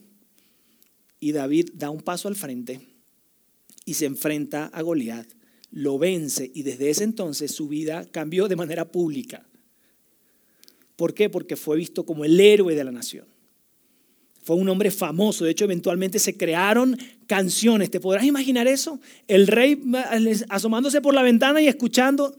Y 1.20 1.32
David 1.32 1.68
da 1.74 1.90
un 1.90 2.00
paso 2.00 2.28
al 2.28 2.34
frente 2.34 2.80
y 3.84 3.92
se 3.92 4.06
enfrenta 4.06 4.68
a 4.68 4.80
Goliat, 4.80 5.28
lo 5.70 5.98
vence 5.98 6.50
y 6.54 6.62
desde 6.62 6.88
ese 6.88 7.04
entonces 7.04 7.54
su 7.54 7.68
vida 7.68 8.06
cambió 8.10 8.48
de 8.48 8.56
manera 8.56 8.90
pública. 8.90 9.46
¿Por 10.96 11.14
qué? 11.14 11.30
Porque 11.30 11.56
fue 11.56 11.76
visto 11.76 12.04
como 12.04 12.24
el 12.24 12.38
héroe 12.38 12.74
de 12.74 12.84
la 12.84 12.92
nación. 12.92 13.26
Fue 14.42 14.56
un 14.56 14.68
hombre 14.68 14.90
famoso, 14.90 15.44
de 15.44 15.52
hecho 15.52 15.64
eventualmente 15.64 16.18
se 16.18 16.36
crearon 16.36 16.98
canciones. 17.28 17.90
¿Te 17.90 18.00
podrás 18.00 18.24
imaginar 18.24 18.66
eso? 18.66 18.98
El 19.28 19.46
rey 19.46 19.80
asomándose 20.48 21.00
por 21.00 21.14
la 21.14 21.22
ventana 21.22 21.62
y 21.62 21.68
escuchando, 21.68 22.36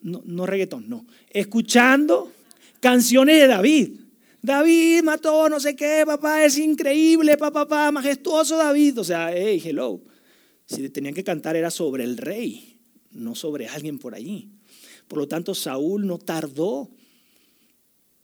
no, 0.00 0.22
no 0.24 0.46
reggaetón, 0.46 0.88
no, 0.88 1.04
escuchando 1.30 2.32
canciones 2.78 3.40
de 3.40 3.48
David. 3.48 3.90
David 4.42 5.02
mató 5.02 5.48
no 5.48 5.58
sé 5.58 5.74
qué, 5.74 6.04
papá, 6.06 6.44
es 6.44 6.56
increíble, 6.56 7.36
papá, 7.36 7.66
papá, 7.66 7.90
majestuoso 7.90 8.56
David. 8.56 9.00
O 9.00 9.04
sea, 9.04 9.32
hey, 9.34 9.60
hello. 9.64 10.00
Si 10.66 10.88
tenían 10.90 11.14
que 11.14 11.24
cantar 11.24 11.56
era 11.56 11.72
sobre 11.72 12.04
el 12.04 12.16
rey, 12.16 12.78
no 13.10 13.34
sobre 13.34 13.66
alguien 13.66 13.98
por 13.98 14.14
allí. 14.14 14.50
Por 15.08 15.18
lo 15.18 15.26
tanto, 15.26 15.52
Saúl 15.52 16.06
no 16.06 16.18
tardó 16.18 16.90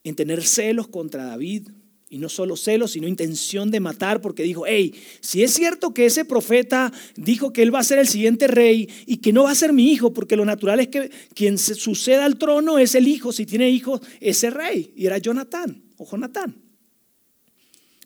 en 0.04 0.14
tener 0.14 0.42
celos 0.42 0.88
contra 0.88 1.24
David, 1.24 1.68
y 2.12 2.18
no 2.18 2.28
solo 2.28 2.56
celos, 2.56 2.90
sino 2.90 3.08
intención 3.08 3.70
de 3.70 3.80
matar, 3.80 4.20
porque 4.20 4.42
dijo, 4.42 4.64
hey, 4.66 4.92
si 5.20 5.42
es 5.42 5.54
cierto 5.54 5.94
que 5.94 6.04
ese 6.04 6.26
profeta 6.26 6.92
dijo 7.16 7.54
que 7.54 7.62
él 7.62 7.74
va 7.74 7.78
a 7.78 7.84
ser 7.84 7.98
el 7.98 8.06
siguiente 8.06 8.48
rey 8.48 8.86
y 9.06 9.16
que 9.16 9.32
no 9.32 9.44
va 9.44 9.50
a 9.50 9.54
ser 9.54 9.72
mi 9.72 9.90
hijo, 9.90 10.12
porque 10.12 10.36
lo 10.36 10.44
natural 10.44 10.80
es 10.80 10.88
que 10.88 11.10
quien 11.34 11.56
suceda 11.56 12.26
al 12.26 12.36
trono 12.36 12.78
es 12.78 12.94
el 12.94 13.08
hijo, 13.08 13.32
si 13.32 13.46
tiene 13.46 13.70
hijos, 13.70 14.02
ese 14.20 14.50
rey. 14.50 14.92
Y 14.94 15.06
era 15.06 15.16
Jonatán 15.16 15.84
o 15.96 16.04
Jonatán. 16.04 16.54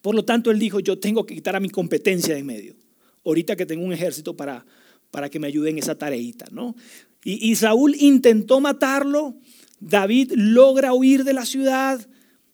Por 0.03 0.15
lo 0.15 0.25
tanto, 0.25 0.53
él 0.53 0.61
dijo, 0.61 0.79
yo 0.79 1.00
tengo 1.00 1.26
que 1.26 1.35
quitar 1.35 1.57
a 1.57 1.61
mi 1.61 1.69
competencia 1.69 2.33
de 2.35 2.38
en 2.38 2.47
medio. 2.47 2.76
Ahorita 3.25 3.57
que 3.57 3.67
tengo 3.67 3.85
un 3.85 3.93
ejército 3.93 4.37
para, 4.37 4.65
para 5.11 5.29
que 5.29 5.41
me 5.41 5.49
ayude 5.49 5.71
en 5.71 5.79
esa 5.79 5.97
tareita, 5.97 6.47
¿no? 6.53 6.76
Y, 7.25 7.50
y 7.50 7.57
Saúl 7.57 7.97
intentó 7.99 8.61
matarlo, 8.61 9.35
David 9.80 10.33
logra 10.35 10.95
huir 10.95 11.25
de 11.25 11.33
la 11.33 11.45
ciudad, 11.45 12.06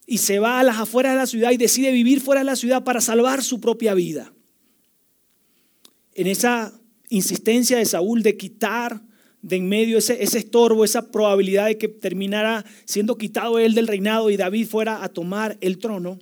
y 0.07 0.19
se 0.19 0.38
va 0.38 0.61
a 0.61 0.62
las 0.62 0.79
afueras 0.79 1.12
de 1.12 1.19
la 1.19 1.26
ciudad 1.26 1.52
y 1.52 1.57
decide 1.57 1.93
vivir 1.93 2.21
fuera 2.21 2.41
de 2.41 2.45
la 2.45 2.57
ciudad 2.57 2.85
para 2.85 3.00
salvar 3.00 3.43
su 3.43 3.61
propia 3.61 3.95
vida. 3.95 4.33
En 6.14 6.26
esa 6.26 6.79
insistencia 7.09 7.79
de 7.79 7.87
Saúl 7.87 8.23
de 8.23 8.37
quitar 8.37 9.00
de 9.41 9.57
en 9.57 9.69
medio 9.69 9.99
ese, 9.99 10.23
ese 10.23 10.38
estorbo, 10.38 10.85
esa 10.85 11.11
probabilidad 11.11 11.67
de 11.67 11.79
que 11.79 11.88
terminara 11.88 12.64
siendo 12.85 13.17
quitado 13.17 13.59
él 13.59 13.75
del 13.75 13.88
reinado 13.88 14.31
y 14.31 14.37
David 14.37 14.69
fuera 14.69 15.02
a 15.02 15.09
tomar 15.09 15.57
el 15.61 15.79
trono, 15.79 16.19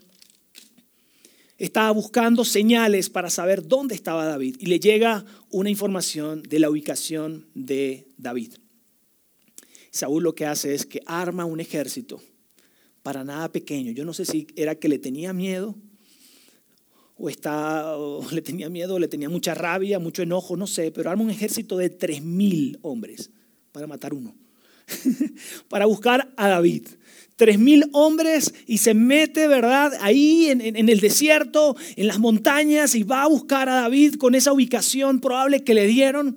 estaba 1.59 1.91
buscando 1.91 2.45
señales 2.45 3.11
para 3.11 3.29
saber 3.29 3.67
dónde 3.67 3.95
estaba 3.95 4.25
David 4.25 4.57
y 4.59 4.67
le 4.67 4.81
llega 4.81 5.25
una 5.51 5.69
información 5.69 6.43
de 6.43 6.61
la 6.61 6.71
ubicación 6.71 7.47
de 7.55 8.07
David. 8.17 8.60
Saúl 9.91 10.23
lo 10.23 10.35
que 10.35 10.47
hace 10.47 10.75
es 10.75 10.87
que 10.87 11.01
arma 11.07 11.45
un 11.45 11.61
ejército 11.61 12.21
para 13.03 13.25
nada 13.25 13.51
pequeño. 13.51 13.93
Yo 13.93 14.05
no 14.05 14.13
sé 14.13 14.25
si 14.25 14.47
era 14.57 14.75
que 14.75 14.89
le 14.89 14.99
tenía 14.99 15.33
miedo 15.33 15.77
o, 17.21 17.29
está, 17.29 17.95
le 18.33 18.43
tenía 18.43 18.69
miedo, 18.69 18.99
le 18.99 19.09
tenía 19.09 19.29
mucha 19.29 19.55
rabia, 19.55 19.99
mucho 19.99 20.23
enojo, 20.23 20.57
no 20.57 20.67
sé, 20.67 20.91
pero 20.91 21.11
arma 21.11 21.23
un 21.23 21.31
ejército 21.31 21.77
de 21.77 21.91
tres 21.91 22.23
mil 22.23 22.79
hombres 22.83 23.31
para 23.73 23.87
matar 23.87 24.15
uno, 24.15 24.35
para 25.69 25.87
buscar 25.87 26.33
a 26.37 26.49
David. 26.49 26.87
Tres 27.37 27.59
mil 27.59 27.89
hombres 27.93 28.53
y 28.67 28.79
se 28.79 28.93
mete, 28.93 29.49
¿verdad? 29.49 29.93
Ahí 30.03 30.49
en, 30.51 30.61
el 30.77 31.01
desierto, 31.01 31.75
en 31.97 32.07
las 32.07 32.19
montañas 32.19 32.95
y 32.95 33.03
va 33.03 33.23
a 33.23 33.29
buscar 33.29 33.67
a 33.71 33.77
David 33.77 34.17
con 34.17 34.35
esa 34.35 34.53
ubicación 34.53 35.21
probable 35.21 35.65
que 35.65 35.73
le 35.73 35.87
dieron. 35.87 36.37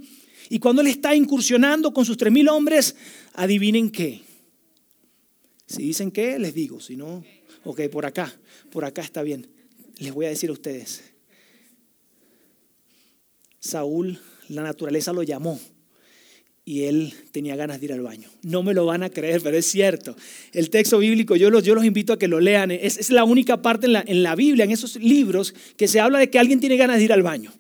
Y 0.50 0.60
cuando 0.60 0.82
él 0.82 0.88
está 0.88 1.14
incursionando 1.14 1.94
con 1.94 2.06
sus 2.06 2.16
tres 2.16 2.32
mil 2.32 2.48
hombres, 2.48 2.96
adivinen 3.34 3.90
qué 3.90 4.22
si 5.74 5.82
dicen 5.82 6.12
que, 6.12 6.38
les 6.38 6.54
digo. 6.54 6.80
Si 6.80 6.96
no, 6.96 7.24
ok, 7.64 7.82
por 7.92 8.06
acá, 8.06 8.32
por 8.72 8.86
acá 8.86 9.02
está 9.02 9.24
bien. 9.24 9.48
Les 9.98 10.14
voy 10.14 10.26
a 10.28 10.30
decir 10.30 10.50
a 10.50 10.54
ustedes. 10.54 11.04
Saúl, 13.60 14.20
la 14.50 14.62
naturaleza 14.62 15.14
lo 15.14 15.24
llamó 15.24 15.60
y 16.66 16.84
él 16.84 17.14
tenía 17.32 17.56
ganas 17.56 17.80
de 17.80 17.86
ir 17.86 17.94
al 17.94 18.02
baño. 18.02 18.30
No 18.44 18.62
me 18.62 18.74
lo 18.74 18.86
van 18.86 19.02
a 19.02 19.10
creer, 19.10 19.42
pero 19.42 19.58
es 19.58 19.66
cierto. 19.66 20.16
El 20.52 20.70
texto 20.70 21.00
bíblico, 21.00 21.36
yo 21.36 21.50
los, 21.50 21.64
yo 21.64 21.74
los 21.74 21.86
invito 21.86 22.14
a 22.14 22.20
que 22.20 22.28
lo 22.28 22.40
lean. 22.40 22.70
Es, 22.70 22.98
es 22.98 23.10
la 23.10 23.24
única 23.24 23.62
parte 23.62 23.88
en 23.88 23.94
la, 23.94 24.04
en 24.06 24.22
la, 24.22 24.36
Biblia, 24.36 24.66
en 24.66 24.72
esos 24.72 24.98
libros, 24.98 25.56
que 25.76 25.88
se 25.88 26.00
habla 26.00 26.20
de 26.20 26.30
que 26.30 26.40
alguien 26.40 26.60
tiene 26.60 26.78
ganas 26.78 26.98
de 26.98 27.06
ir 27.06 27.14
al 27.14 27.24
baño 27.24 27.52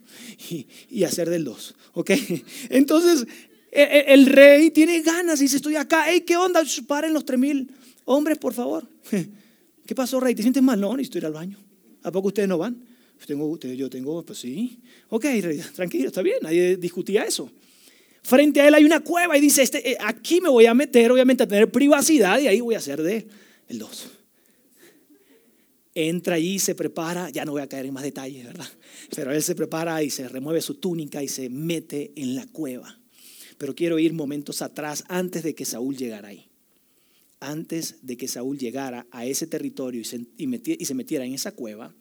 y, 0.52 0.68
y 0.90 1.04
hacer 1.06 1.30
del 1.30 1.46
dos. 1.46 1.74
¿Ok? 1.94 2.12
Entonces, 2.70 3.26
el, 3.74 4.26
rey 4.28 4.72
tiene 4.72 5.02
ganas 5.02 5.40
y 5.40 5.44
dice, 5.44 5.58
estoy 5.58 5.76
acá. 5.76 6.06
Hey, 6.08 6.22
¿qué 6.22 6.38
onda? 6.38 6.64
Paren 6.88 7.14
los 7.14 7.26
tres 7.26 7.40
mil 7.40 7.70
Hombres, 8.06 8.38
por 8.38 8.54
favor. 8.54 8.88
¿Qué 9.86 9.96
pasó, 9.96 10.20
Rey? 10.20 10.36
¿Te 10.36 10.42
sientes 10.42 10.64
mal? 10.64 10.80
No, 10.80 10.96
necesito 10.96 11.20
ir 11.20 11.26
al 11.26 11.34
baño. 11.34 11.58
¿A 12.04 12.12
poco 12.12 12.28
ustedes 12.28 12.50
no 12.50 12.58
van? 12.58 12.76
Pues 13.16 13.28
tengo, 13.28 13.58
yo 13.58 13.90
tengo, 13.90 14.24
pues 14.24 14.40
sí. 14.40 14.80
Ok, 15.10 15.24
Rey, 15.24 15.62
tranquilo, 15.76 16.08
está 16.08 16.22
bien. 16.22 16.38
Nadie 16.42 16.78
discutía 16.78 17.24
eso. 17.24 17.50
Frente 18.22 18.62
a 18.62 18.68
él 18.68 18.74
hay 18.74 18.86
una 18.86 19.02
cueva 19.02 19.38
y 19.38 19.42
dice, 19.42 19.64
este, 19.64 19.92
eh, 19.92 19.98
aquí 20.00 20.40
me 20.40 20.50
voy 20.50 20.66
a 20.66 20.74
meter, 20.74 21.12
obviamente, 21.12 21.44
a 21.44 21.48
tener 21.48 21.70
privacidad 21.70 22.40
y 22.40 22.48
ahí 22.48 22.62
voy 22.62 22.76
a 22.76 22.78
hacer 22.78 23.02
de 23.02 23.28
el 23.68 23.80
dos. 23.80 24.08
entra 25.94 26.36
allí, 26.36 26.58
se 26.58 26.74
prepara, 26.74 27.30
ya 27.30 27.44
no 27.44 27.52
voy 27.52 27.62
a 27.62 27.68
caer 27.68 27.86
en 27.86 27.94
más 27.94 28.04
detalles, 28.04 28.46
¿verdad? 28.46 28.68
Pero 29.14 29.32
él 29.34 29.44
se 29.44 29.56
prepara 29.56 30.02
y 30.04 30.10
se 30.10 30.28
remueve 30.28 30.62
su 30.62 30.76
túnica 30.76 31.22
y 31.22 31.28
se 31.28 31.50
mete 31.50 32.14
en 32.16 32.36
la 32.36 32.48
cueva. 32.48 32.98
Pero 33.58 33.76
quiero 33.76 34.00
ir 34.00 34.14
momentos 34.14 34.62
atrás 34.62 35.04
antes 35.08 35.44
de 35.44 35.56
que 35.56 35.66
Saúl 35.66 35.96
llegara 35.96 36.30
ahí. 36.30 36.48
Antes 37.40 37.98
de 38.02 38.18
que 38.18 38.28
Saúl 38.28 38.58
llegara 38.58 39.06
a 39.12 39.26
ese 39.26 39.48
territorio 39.48 40.02
y 40.02 40.06
se, 40.06 40.26
se 40.86 40.94
metiera 40.94 41.26
en 41.26 41.34
esa 41.34 41.52
cueva, 41.52 41.94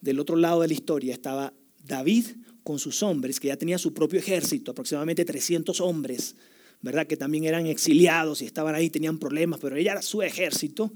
del 0.00 0.20
otro 0.20 0.36
lado 0.36 0.62
de 0.62 0.68
la 0.68 0.74
historia 0.74 1.12
estaba 1.12 1.52
David 1.84 2.26
con 2.62 2.78
sus 2.78 3.02
hombres, 3.02 3.40
que 3.40 3.48
ya 3.48 3.56
tenía 3.56 3.78
su 3.78 3.94
propio 3.94 4.18
ejército, 4.18 4.72
aproximadamente 4.72 5.24
300 5.24 5.80
hombres, 5.80 6.36
¿verdad? 6.82 7.06
Que 7.06 7.16
también 7.16 7.44
eran 7.44 7.66
exiliados 7.66 8.42
y 8.42 8.46
estaban 8.46 8.74
ahí, 8.74 8.90
tenían 8.90 9.18
problemas, 9.18 9.58
pero 9.60 9.76
ella 9.76 9.92
era 9.92 10.02
su 10.02 10.22
ejército. 10.22 10.92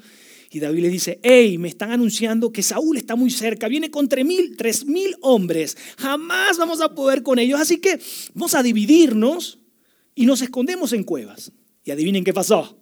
Y 0.54 0.60
David 0.60 0.82
le 0.82 0.88
dice, 0.90 1.18
hey, 1.22 1.56
me 1.56 1.68
están 1.68 1.92
anunciando 1.92 2.52
que 2.52 2.62
Saúl 2.62 2.98
está 2.98 3.16
muy 3.16 3.30
cerca, 3.30 3.68
viene 3.68 3.90
con 3.90 4.06
tres 4.06 4.26
mil, 4.26 4.54
tres 4.54 4.84
mil 4.84 5.16
hombres, 5.22 5.78
jamás 5.96 6.58
vamos 6.58 6.82
a 6.82 6.94
poder 6.94 7.22
con 7.22 7.38
ellos, 7.38 7.58
así 7.58 7.78
que 7.78 7.98
vamos 8.34 8.54
a 8.54 8.62
dividirnos 8.62 9.58
y 10.14 10.26
nos 10.26 10.42
escondemos 10.42 10.92
en 10.92 11.04
cuevas. 11.04 11.52
Y 11.84 11.90
adivinen 11.90 12.22
qué 12.22 12.34
pasó. 12.34 12.78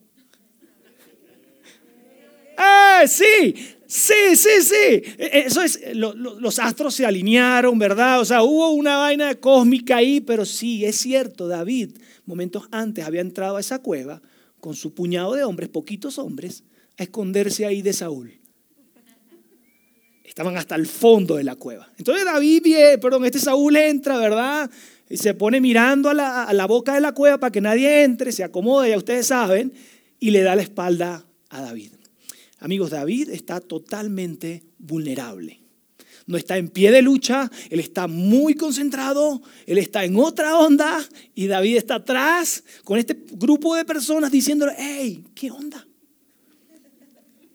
¡Ah, 2.58 3.04
sí! 3.06 3.54
Sí, 3.86 4.36
sí, 4.36 4.62
sí. 4.62 4.74
E, 4.74 5.14
e, 5.18 5.38
eso 5.46 5.62
es, 5.62 5.80
los 5.94 6.58
astros 6.58 6.94
se 6.94 7.06
alinearon, 7.06 7.78
¿verdad? 7.78 8.20
O 8.20 8.24
sea, 8.24 8.42
hubo 8.42 8.70
una 8.70 8.98
vaina 8.98 9.34
cósmica 9.36 9.96
ahí, 9.96 10.20
pero 10.20 10.44
sí, 10.44 10.84
es 10.84 10.96
cierto, 10.96 11.48
David, 11.48 11.98
momentos 12.24 12.68
antes 12.72 13.04
había 13.04 13.20
entrado 13.20 13.56
a 13.56 13.60
esa 13.60 13.80
cueva 13.80 14.22
con 14.60 14.74
su 14.74 14.92
puñado 14.92 15.34
de 15.34 15.44
hombres, 15.44 15.70
poquitos 15.70 16.18
hombres, 16.18 16.64
a 17.00 17.04
esconderse 17.04 17.64
ahí 17.64 17.80
de 17.80 17.94
Saúl. 17.94 18.38
Estaban 20.22 20.58
hasta 20.58 20.74
el 20.74 20.86
fondo 20.86 21.36
de 21.36 21.44
la 21.44 21.56
cueva. 21.56 21.90
Entonces 21.96 22.26
David, 22.26 22.62
perdón, 23.00 23.24
este 23.24 23.38
Saúl 23.38 23.74
entra, 23.76 24.18
¿verdad? 24.18 24.70
Y 25.08 25.16
se 25.16 25.32
pone 25.32 25.62
mirando 25.62 26.10
a 26.10 26.14
la, 26.14 26.44
a 26.44 26.52
la 26.52 26.66
boca 26.66 26.94
de 26.94 27.00
la 27.00 27.12
cueva 27.12 27.38
para 27.38 27.50
que 27.50 27.62
nadie 27.62 28.04
entre, 28.04 28.32
se 28.32 28.44
acomoda, 28.44 28.86
ya 28.86 28.98
ustedes 28.98 29.26
saben, 29.26 29.72
y 30.20 30.30
le 30.30 30.42
da 30.42 30.54
la 30.54 30.62
espalda 30.62 31.24
a 31.48 31.62
David. 31.62 31.92
Amigos, 32.58 32.90
David 32.90 33.30
está 33.30 33.60
totalmente 33.60 34.62
vulnerable. 34.78 35.58
No 36.26 36.36
está 36.36 36.58
en 36.58 36.68
pie 36.68 36.92
de 36.92 37.00
lucha, 37.00 37.50
él 37.70 37.80
está 37.80 38.08
muy 38.08 38.54
concentrado, 38.54 39.40
él 39.66 39.78
está 39.78 40.04
en 40.04 40.16
otra 40.16 40.58
onda 40.58 41.02
y 41.34 41.46
David 41.46 41.78
está 41.78 41.94
atrás 41.94 42.62
con 42.84 42.98
este 42.98 43.16
grupo 43.32 43.74
de 43.74 43.86
personas 43.86 44.30
diciéndole, 44.30 44.74
hey, 44.76 45.24
¿qué 45.34 45.50
onda? 45.50 45.86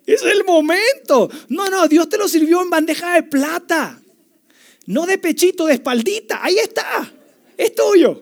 Es 0.05 0.21
el 0.23 0.43
momento. 0.43 1.29
No, 1.49 1.69
no, 1.69 1.87
Dios 1.87 2.07
te 2.09 2.17
lo 2.17 2.27
sirvió 2.27 2.61
en 2.61 2.69
bandeja 2.69 3.15
de 3.15 3.23
plata. 3.23 4.01
No 4.85 5.05
de 5.05 5.17
pechito, 5.17 5.65
de 5.65 5.73
espaldita. 5.73 6.43
Ahí 6.43 6.57
está. 6.57 7.11
Es 7.57 7.73
tuyo. 7.73 8.21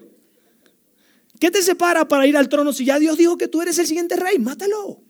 ¿Qué 1.40 1.52
te 1.52 1.62
separa 1.62 2.08
para 2.08 2.26
ir 2.26 2.38
al 2.38 2.48
trono 2.48 2.72
si 2.72 2.86
ya 2.86 3.00
Dios 3.00 3.18
dijo 3.18 3.38
que 3.38 3.50
tú 3.50 3.62
eres 3.62 3.78
el 3.80 3.88
siguiente 3.88 4.16
rey? 4.16 4.40
Mátalo. 4.40 5.02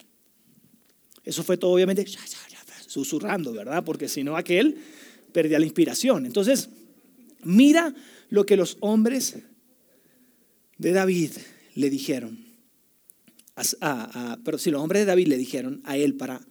Eso 1.24 1.44
fue 1.44 1.58
todo 1.58 1.72
obviamente 1.72 2.06
susurrando, 2.88 3.54
¿verdad? 3.54 3.84
Porque 3.84 4.08
si 4.08 4.24
no 4.24 4.38
aquel 4.38 4.78
perdía 5.32 5.58
la 5.60 5.66
inspiración. 5.66 6.26
Entonces, 6.26 6.70
mira 7.44 7.94
lo 8.30 8.46
que 8.46 8.56
los 8.56 8.78
hombres 8.82 9.38
de 10.78 10.92
David 10.92 11.32
le 11.76 11.90
dijeron. 11.90 12.46
pero 14.44 14.58
si 14.58 14.70
los 14.70 14.82
hombres 14.82 15.02
de 15.02 15.06
David 15.06 15.28
le 15.28 15.38
dijeron 15.38 15.82
a 15.86 15.98
él 15.98 16.16
para 16.16 16.42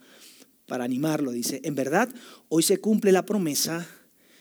para 0.73 0.85
animarlo, 0.85 1.33
dice, 1.33 1.61
en 1.65 1.75
verdad, 1.75 2.09
hoy 2.49 2.63
se 2.63 2.79
cumple 2.79 3.13
la 3.13 3.27
promesa 3.27 3.87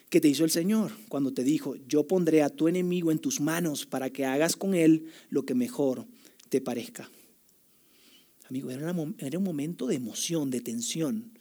que 0.10 0.22
te 0.22 0.30
hizo 0.30 0.46
el 0.46 0.50
Señor 0.50 0.94
cuando 1.10 1.34
te 1.34 1.44
dijo, 1.44 1.76
yo 1.90 2.08
pondré 2.08 2.42
a 2.42 2.50
tu 2.50 2.70
enemigo 2.70 3.12
en 3.12 3.20
tus 3.20 3.42
manos 3.42 3.86
para 3.86 4.10
que 4.12 4.26
hagas 4.26 4.56
con 4.56 4.74
él 4.74 5.12
lo 5.30 5.46
que 5.46 5.56
mejor 5.56 6.06
te 6.48 6.62
parezca. 6.62 7.12
Amigo, 8.48 8.72
era, 8.72 8.94
un 8.94 9.44
momento 9.44 9.88
de 9.88 9.96
emoción, 9.96 10.50
de 10.50 10.62
tensión. 10.62 11.38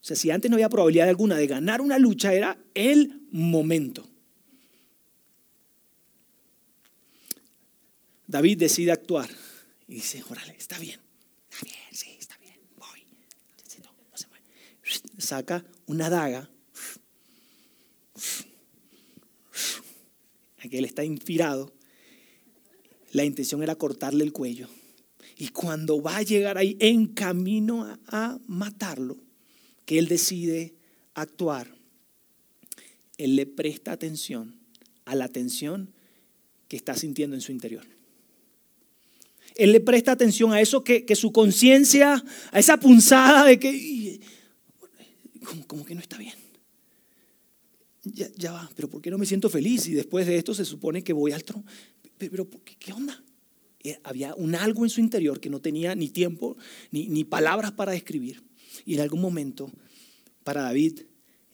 O 0.00 0.04
sea, 0.04 0.14
si 0.14 0.30
antes 0.30 0.48
no 0.48 0.54
había 0.54 0.68
probabilidad 0.68 1.08
alguna 1.08 1.36
de 1.36 1.48
ganar 1.48 1.80
una 1.80 1.98
lucha, 1.98 2.32
era 2.32 2.56
el 2.74 3.22
momento. 3.32 4.08
David 8.28 8.56
decide 8.56 8.92
actuar 8.92 9.28
y 9.88 9.94
dice, 9.94 10.22
órale, 10.30 10.54
está 10.56 10.78
bien, 10.78 11.00
está 11.50 11.64
bien, 11.64 11.82
sí, 11.90 12.17
saca 15.18 15.64
una 15.86 16.10
daga. 16.10 16.50
Aquel 20.58 20.84
está 20.84 21.04
inspirado. 21.04 21.72
La 23.12 23.24
intención 23.24 23.62
era 23.62 23.74
cortarle 23.74 24.24
el 24.24 24.32
cuello. 24.32 24.68
Y 25.36 25.48
cuando 25.48 26.02
va 26.02 26.16
a 26.16 26.22
llegar 26.22 26.58
ahí 26.58 26.76
en 26.80 27.06
camino 27.06 27.98
a, 28.08 28.38
matarlo, 28.48 29.18
que 29.86 29.98
él 29.98 30.08
decide 30.08 30.74
actuar, 31.14 31.74
él 33.16 33.36
le 33.36 33.46
presta 33.46 33.92
atención 33.92 34.58
a 35.04 35.14
la 35.14 35.28
tensión 35.28 35.92
que 36.66 36.76
está 36.76 36.94
sintiendo 36.94 37.36
en 37.36 37.40
su 37.40 37.52
interior. 37.52 37.86
Él 39.54 39.72
le 39.72 39.80
presta 39.80 40.12
atención 40.12 40.52
a 40.52 40.60
eso 40.60 40.84
que, 40.84 41.04
que 41.04 41.16
su 41.16 41.32
conciencia, 41.32 42.22
a 42.50 42.58
esa 42.58 42.78
punzada 42.78 43.44
de 43.44 43.58
que 43.58 44.20
como, 45.66 45.84
que 45.84 45.94
no 45.94 46.00
está 46.00 46.18
bien. 46.18 46.34
Ya, 48.04 48.28
ya, 48.36 48.52
va, 48.52 48.70
pero 48.74 48.88
¿por 48.88 49.02
qué 49.02 49.10
no 49.10 49.18
me 49.18 49.26
siento 49.26 49.50
feliz? 49.50 49.86
Y 49.88 49.94
después 49.94 50.26
de 50.26 50.36
esto 50.36 50.54
se 50.54 50.64
supone 50.64 51.02
que 51.02 51.12
voy 51.12 51.32
al 51.32 51.44
trono. 51.44 51.64
Pero, 52.16 52.48
¿qué, 52.78 52.92
onda? 52.92 53.22
Eh, 53.82 53.98
había 54.02 54.34
un 54.34 54.54
algo 54.54 54.84
en 54.84 54.90
su 54.90 55.00
interior 55.00 55.40
que 55.40 55.50
no 55.50 55.60
tenía 55.60 55.94
ni 55.94 56.08
tiempo 56.08 56.56
ni, 56.90 57.08
ni 57.08 57.24
palabras 57.24 57.72
para 57.72 57.92
describir. 57.92 58.42
Y 58.84 58.94
en 58.94 59.00
algún 59.00 59.20
momento, 59.20 59.70
para 60.44 60.62
David, 60.62 61.00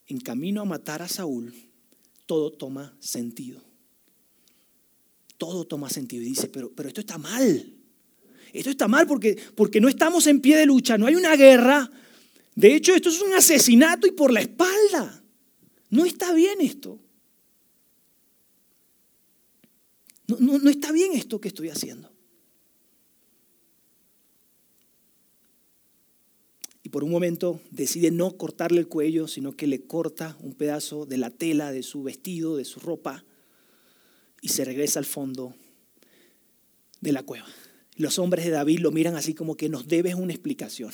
en 0.06 0.20
camino 0.20 0.60
a 0.60 0.64
matar 0.64 1.02
a 1.02 1.08
Saúl, 1.08 1.54
todo 2.26 2.52
toma 2.52 2.94
sentido. 3.00 3.62
Todo 5.38 5.66
toma 5.66 5.90
sentido. 5.90 6.22
Y 6.22 6.26
dice, 6.26 6.48
pero, 6.48 6.70
pero 6.72 6.88
esto 6.88 7.00
está 7.00 7.18
mal. 7.18 7.74
Esto 8.52 8.70
está 8.70 8.86
mal 8.86 9.06
porque, 9.06 9.36
porque 9.56 9.80
no 9.80 9.88
estamos 9.88 10.26
en 10.26 10.40
pie 10.40 10.56
de 10.56 10.66
lucha, 10.66 10.96
no 10.96 11.06
hay 11.06 11.16
una 11.16 11.34
guerra, 11.36 11.90
de 12.54 12.74
hecho, 12.74 12.94
esto 12.94 13.08
es 13.08 13.20
un 13.20 13.34
asesinato 13.34 14.06
y 14.06 14.12
por 14.12 14.32
la 14.32 14.40
espalda. 14.40 15.22
No 15.90 16.04
está 16.04 16.32
bien 16.32 16.60
esto. 16.60 17.00
No, 20.26 20.38
no, 20.38 20.70
está 20.70 20.92
bien 20.92 21.12
esto 21.12 21.40
que 21.40 21.48
estoy 21.48 21.68
haciendo. 21.68 22.10
Y 26.82 26.88
por 26.88 27.02
un 27.02 27.10
momento 27.10 27.60
decide 27.70 28.10
no 28.10 28.36
cortarle 28.36 28.80
el 28.80 28.88
cuello, 28.88 29.26
sino 29.26 29.52
que 29.52 29.66
le 29.66 29.82
corta 29.82 30.36
un 30.40 30.54
pedazo 30.54 31.06
de 31.06 31.18
la 31.18 31.30
tela 31.30 31.72
de 31.72 31.82
su 31.82 32.02
vestido, 32.02 32.56
de 32.56 32.64
su 32.64 32.80
ropa, 32.80 33.24
y 34.40 34.48
se 34.48 34.64
regresa 34.64 34.98
al 34.98 35.04
fondo 35.04 35.54
de 37.00 37.12
la 37.12 37.22
cueva. 37.22 37.46
Los 37.96 38.18
hombres 38.18 38.44
de 38.44 38.50
David 38.50 38.80
lo 38.80 38.90
miran 38.90 39.16
así 39.16 39.34
como 39.34 39.56
que 39.56 39.68
nos 39.68 39.86
debes 39.86 40.14
una 40.14 40.32
explicación. 40.32 40.92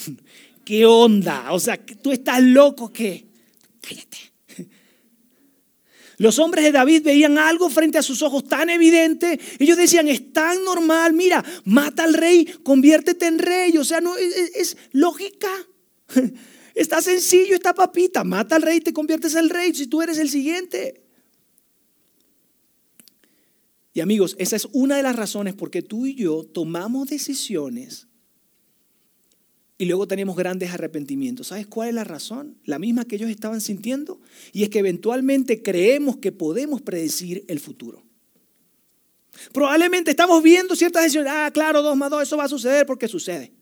¿Qué 0.64 0.86
onda? 0.86 1.52
O 1.52 1.58
sea, 1.58 1.76
¿tú 1.76 2.12
estás 2.12 2.42
loco 2.42 2.92
qué? 2.92 3.26
Cállate. 3.80 4.30
Los 6.20 6.38
hombres 6.38 6.64
de 6.66 6.72
David 6.72 7.02
veían 7.02 7.38
algo 7.38 7.70
frente 7.70 7.96
a 7.96 8.02
sus 8.02 8.20
ojos 8.20 8.46
tan 8.46 8.68
evidente. 8.68 9.40
Ellos 9.58 9.78
decían, 9.78 10.06
es 10.06 10.34
tan 10.34 10.62
normal, 10.64 11.14
mira, 11.14 11.42
mata 11.64 12.04
al 12.04 12.12
rey, 12.12 12.44
conviértete 12.62 13.26
en 13.26 13.38
rey. 13.38 13.78
O 13.78 13.84
sea, 13.84 14.02
no, 14.02 14.14
es, 14.18 14.76
lógica. 14.92 15.48
Está 16.74 17.00
sencillo 17.00 17.54
esta 17.54 17.72
papita. 17.72 18.22
Mata 18.22 18.56
al 18.56 18.62
rey, 18.62 18.82
te 18.82 18.92
conviertes 18.92 19.34
en 19.34 19.48
rey 19.48 19.74
si 19.74 19.86
tú 19.86 20.02
eres 20.02 20.18
el 20.18 20.28
siguiente. 20.28 21.02
Y 23.94 24.00
amigos, 24.00 24.36
esa 24.38 24.56
es 24.56 24.68
una 24.72 24.98
de 24.98 25.02
las 25.02 25.16
razones 25.16 25.54
por 25.54 25.70
qué 25.70 25.80
tú 25.80 26.04
y 26.04 26.16
yo 26.16 26.44
tomamos 26.44 27.08
decisiones 27.08 28.09
y 29.80 29.86
luego 29.86 30.06
tenemos 30.06 30.36
grandes 30.36 30.74
arrepentimientos. 30.74 31.46
¿Sabes 31.46 31.66
cuál 31.66 31.88
es 31.88 31.94
la 31.94 32.04
razón? 32.04 32.58
La 32.66 32.78
misma 32.78 33.06
que 33.06 33.16
ellos 33.16 33.30
estaban 33.30 33.62
sintiendo. 33.62 34.20
Y 34.52 34.62
es 34.62 34.68
que 34.68 34.80
eventualmente 34.80 35.62
creemos 35.62 36.18
que 36.18 36.32
podemos 36.32 36.82
predecir 36.82 37.46
el 37.48 37.60
futuro. 37.60 38.04
Probablemente 39.54 40.10
estamos 40.10 40.42
viendo 40.42 40.76
ciertas 40.76 41.04
decisiones. 41.04 41.32
Ah, 41.34 41.50
claro, 41.50 41.80
dos 41.80 41.96
más 41.96 42.10
dos, 42.10 42.22
eso 42.22 42.36
va 42.36 42.44
a 42.44 42.48
suceder 42.48 42.84
porque 42.84 43.08
sucede. 43.08 43.54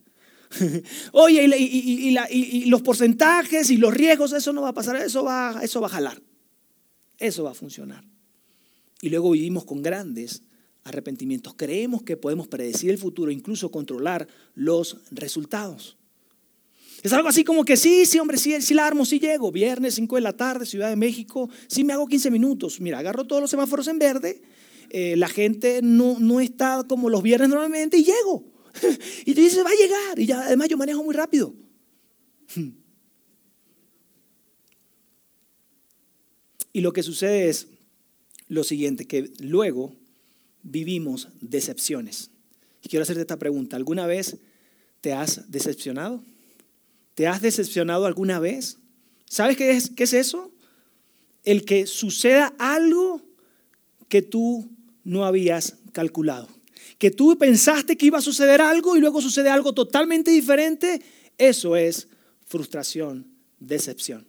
Oye, 1.13 1.45
y, 1.57 2.65
los 2.65 2.81
porcentajes 2.81 3.69
y 3.69 3.77
los 3.77 3.93
riesgos, 3.93 4.33
eso 4.33 4.51
no 4.51 4.63
va 4.63 4.69
a 4.69 4.73
pasar, 4.73 4.97
eso 4.97 5.23
va, 5.23 5.61
eso 5.63 5.79
va 5.79 5.87
a 5.87 5.91
jalar. 5.91 6.21
Eso 7.17 7.45
va 7.45 7.51
a 7.51 7.55
funcionar. 7.55 8.03
Y 9.01 9.07
luego 9.07 9.31
vivimos 9.31 9.63
con 9.63 9.81
grandes 9.81 10.43
arrepentimientos. 10.83 11.53
Creemos 11.55 12.03
que 12.03 12.17
podemos 12.17 12.49
predecir 12.49 12.89
el 12.89 12.97
futuro, 12.97 13.31
incluso 13.31 13.71
controlar 13.71 14.27
los 14.53 14.97
resultados. 15.11 15.95
Es 17.01 17.13
algo 17.13 17.29
así 17.29 17.43
como 17.43 17.63
que 17.63 17.77
sí, 17.77 18.05
sí, 18.05 18.19
hombre, 18.19 18.37
sí, 18.37 18.61
sí 18.61 18.73
la 18.73 18.85
armo, 18.85 19.05
sí 19.05 19.19
llego. 19.19 19.51
Viernes, 19.51 19.95
5 19.95 20.15
de 20.15 20.21
la 20.21 20.33
tarde, 20.33 20.65
Ciudad 20.65 20.89
de 20.89 20.95
México, 20.95 21.49
sí 21.67 21.83
me 21.83 21.93
hago 21.93 22.07
15 22.07 22.29
minutos. 22.31 22.81
Mira, 22.81 22.99
agarro 22.99 23.25
todos 23.25 23.41
los 23.41 23.49
semáforos 23.49 23.87
en 23.87 23.99
verde, 23.99 24.41
eh, 24.89 25.15
la 25.15 25.29
gente 25.29 25.81
no, 25.81 26.17
no 26.19 26.39
está 26.41 26.83
como 26.87 27.09
los 27.09 27.23
viernes 27.23 27.49
normalmente 27.49 27.97
y 27.97 28.03
llego. 28.03 28.43
y 29.25 29.33
te 29.33 29.41
dices, 29.41 29.63
va 29.63 29.69
a 29.69 29.75
llegar. 29.75 30.19
Y 30.19 30.25
ya, 30.25 30.41
además 30.41 30.67
yo 30.67 30.77
manejo 30.77 31.03
muy 31.03 31.15
rápido. 31.15 31.53
y 36.73 36.81
lo 36.81 36.91
que 36.91 37.03
sucede 37.03 37.49
es 37.49 37.67
lo 38.47 38.63
siguiente, 38.63 39.05
que 39.05 39.31
luego 39.39 39.95
vivimos 40.63 41.29
decepciones. 41.39 42.31
Y 42.83 42.89
quiero 42.89 43.03
hacerte 43.03 43.21
esta 43.21 43.37
pregunta. 43.37 43.77
¿Alguna 43.77 44.07
vez 44.07 44.37
te 45.01 45.13
has 45.13 45.49
decepcionado? 45.51 46.23
¿Te 47.19 47.27
has 47.27 47.41
decepcionado 47.41 48.05
alguna 48.05 48.39
vez? 48.39 48.77
¿Sabes 49.25 49.57
qué 49.57 49.71
es, 49.71 49.89
qué 49.89 50.05
es 50.05 50.13
eso? 50.13 50.53
El 51.43 51.65
que 51.65 51.85
suceda 51.85 52.55
algo 52.57 53.21
que 54.07 54.21
tú 54.21 54.69
no 55.03 55.25
habías 55.25 55.75
calculado. 55.91 56.47
Que 56.97 57.11
tú 57.11 57.37
pensaste 57.37 57.97
que 57.97 58.05
iba 58.05 58.19
a 58.19 58.21
suceder 58.21 58.61
algo 58.61 58.95
y 58.95 59.01
luego 59.01 59.21
sucede 59.21 59.49
algo 59.49 59.73
totalmente 59.73 60.31
diferente. 60.31 61.01
Eso 61.37 61.75
es 61.75 62.07
frustración, 62.45 63.27
decepción. 63.59 64.25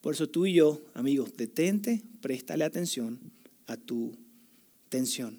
Por 0.00 0.14
eso 0.14 0.28
tú 0.28 0.44
y 0.44 0.54
yo, 0.54 0.82
amigos, 0.94 1.36
detente, 1.36 2.02
préstale 2.20 2.64
atención 2.64 3.20
a 3.68 3.76
tu 3.76 4.18
tensión. 4.88 5.38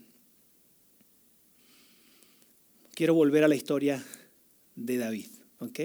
Quiero 2.95 3.15
volver 3.15 3.43
a 3.43 3.49
la 3.49 3.55
historia 3.57 4.01
de 4.79 4.97
David, 4.97 5.27
¿ok? 5.59 5.79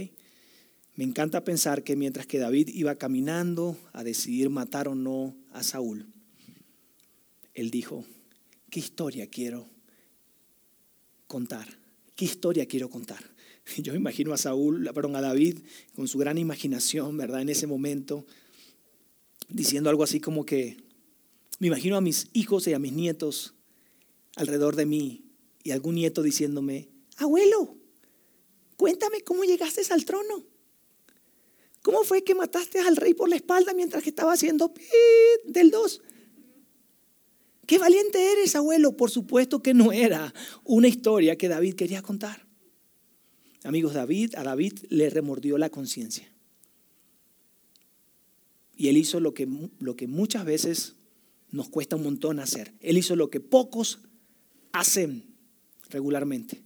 Me 0.96 1.04
encanta 1.04 1.42
pensar 1.42 1.83
que 1.83 1.96
mientras 1.96 2.26
que 2.26 2.38
David 2.38 2.68
iba 2.68 2.94
caminando 2.94 3.76
a 3.92 4.04
decidir 4.04 4.48
matar 4.48 4.87
o 4.88 4.94
no 4.94 5.37
a 5.52 5.62
Saúl, 5.62 6.07
él 7.52 7.70
dijo, 7.70 8.04
¿qué 8.70 8.80
historia 8.80 9.26
quiero 9.26 9.68
contar? 11.26 11.66
¿Qué 12.14 12.24
historia 12.24 12.66
quiero 12.66 12.88
contar? 12.88 13.35
Yo 13.78 13.94
imagino 13.94 14.33
a 14.33 14.38
Saúl, 14.38 14.88
perdón, 14.94 15.16
a 15.16 15.20
David 15.20 15.59
con 15.96 16.07
su 16.07 16.18
gran 16.18 16.38
imaginación, 16.38 17.16
¿verdad? 17.16 17.42
En 17.42 17.48
ese 17.48 17.66
momento, 17.66 18.24
diciendo 19.48 19.90
algo 19.90 20.04
así 20.04 20.20
como 20.20 20.46
que, 20.46 20.76
me 21.59 21.66
imagino 21.68 21.96
a 21.96 22.00
mis 22.00 22.28
hijos 22.33 22.66
y 22.68 22.72
a 22.72 22.78
mis 22.78 22.92
nietos 22.92 23.54
alrededor 24.37 24.76
de 24.76 24.87
mí 24.87 25.24
y 25.64 25.72
algún 25.72 25.96
nieto 25.96 26.22
diciéndome, 26.22 26.88
abuelo, 27.16 27.76
cuéntame 28.85 29.23
cómo 29.23 29.44
llegaste 29.44 29.81
al 29.94 30.05
trono. 30.05 30.44
¿Cómo 31.81 32.05
fue 32.05 32.23
que 32.23 32.35
mataste 32.35 32.81
al 32.81 32.97
rey 32.97 33.14
por 33.14 33.31
la 33.31 33.37
espalda 33.37 33.73
mientras 33.73 34.03
que 34.03 34.11
estaba 34.11 34.35
haciendo 34.35 34.75
del 35.47 35.70
2? 35.70 36.03
Qué 37.66 37.79
valiente 37.79 38.33
eres, 38.33 38.55
abuelo. 38.55 38.94
Por 38.94 39.11
supuesto 39.11 39.62
que 39.62 39.73
no 39.73 39.90
era 39.90 40.35
una 40.64 40.87
historia 40.87 41.37
que 41.37 41.49
David 41.49 41.77
quería 41.77 42.03
contar. 42.03 42.47
Amigos, 43.62 43.94
David, 43.94 44.35
a 44.37 44.42
David 44.42 44.75
le 44.90 45.09
remordió 45.09 45.57
la 45.57 45.70
conciencia. 45.70 46.31
Y 48.77 48.88
él 48.88 48.99
hizo 48.99 49.18
lo 49.18 49.33
que, 49.33 49.49
lo 49.79 49.97
que 49.97 50.09
muchas 50.09 50.44
veces 50.44 50.97
nos 51.51 51.70
cuesta 51.70 51.97
un 51.97 52.03
montón 52.03 52.38
hacer. 52.38 52.75
Él 52.81 52.99
hizo 52.99 53.16
lo 53.16 53.31
que 53.31 53.40
pocos 53.40 54.01
hacen 54.73 55.35
regularmente. 55.88 56.63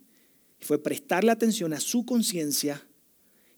Fue 0.61 0.83
prestarle 0.83 1.31
atención 1.31 1.73
a 1.73 1.81
su 1.81 2.05
conciencia 2.05 2.87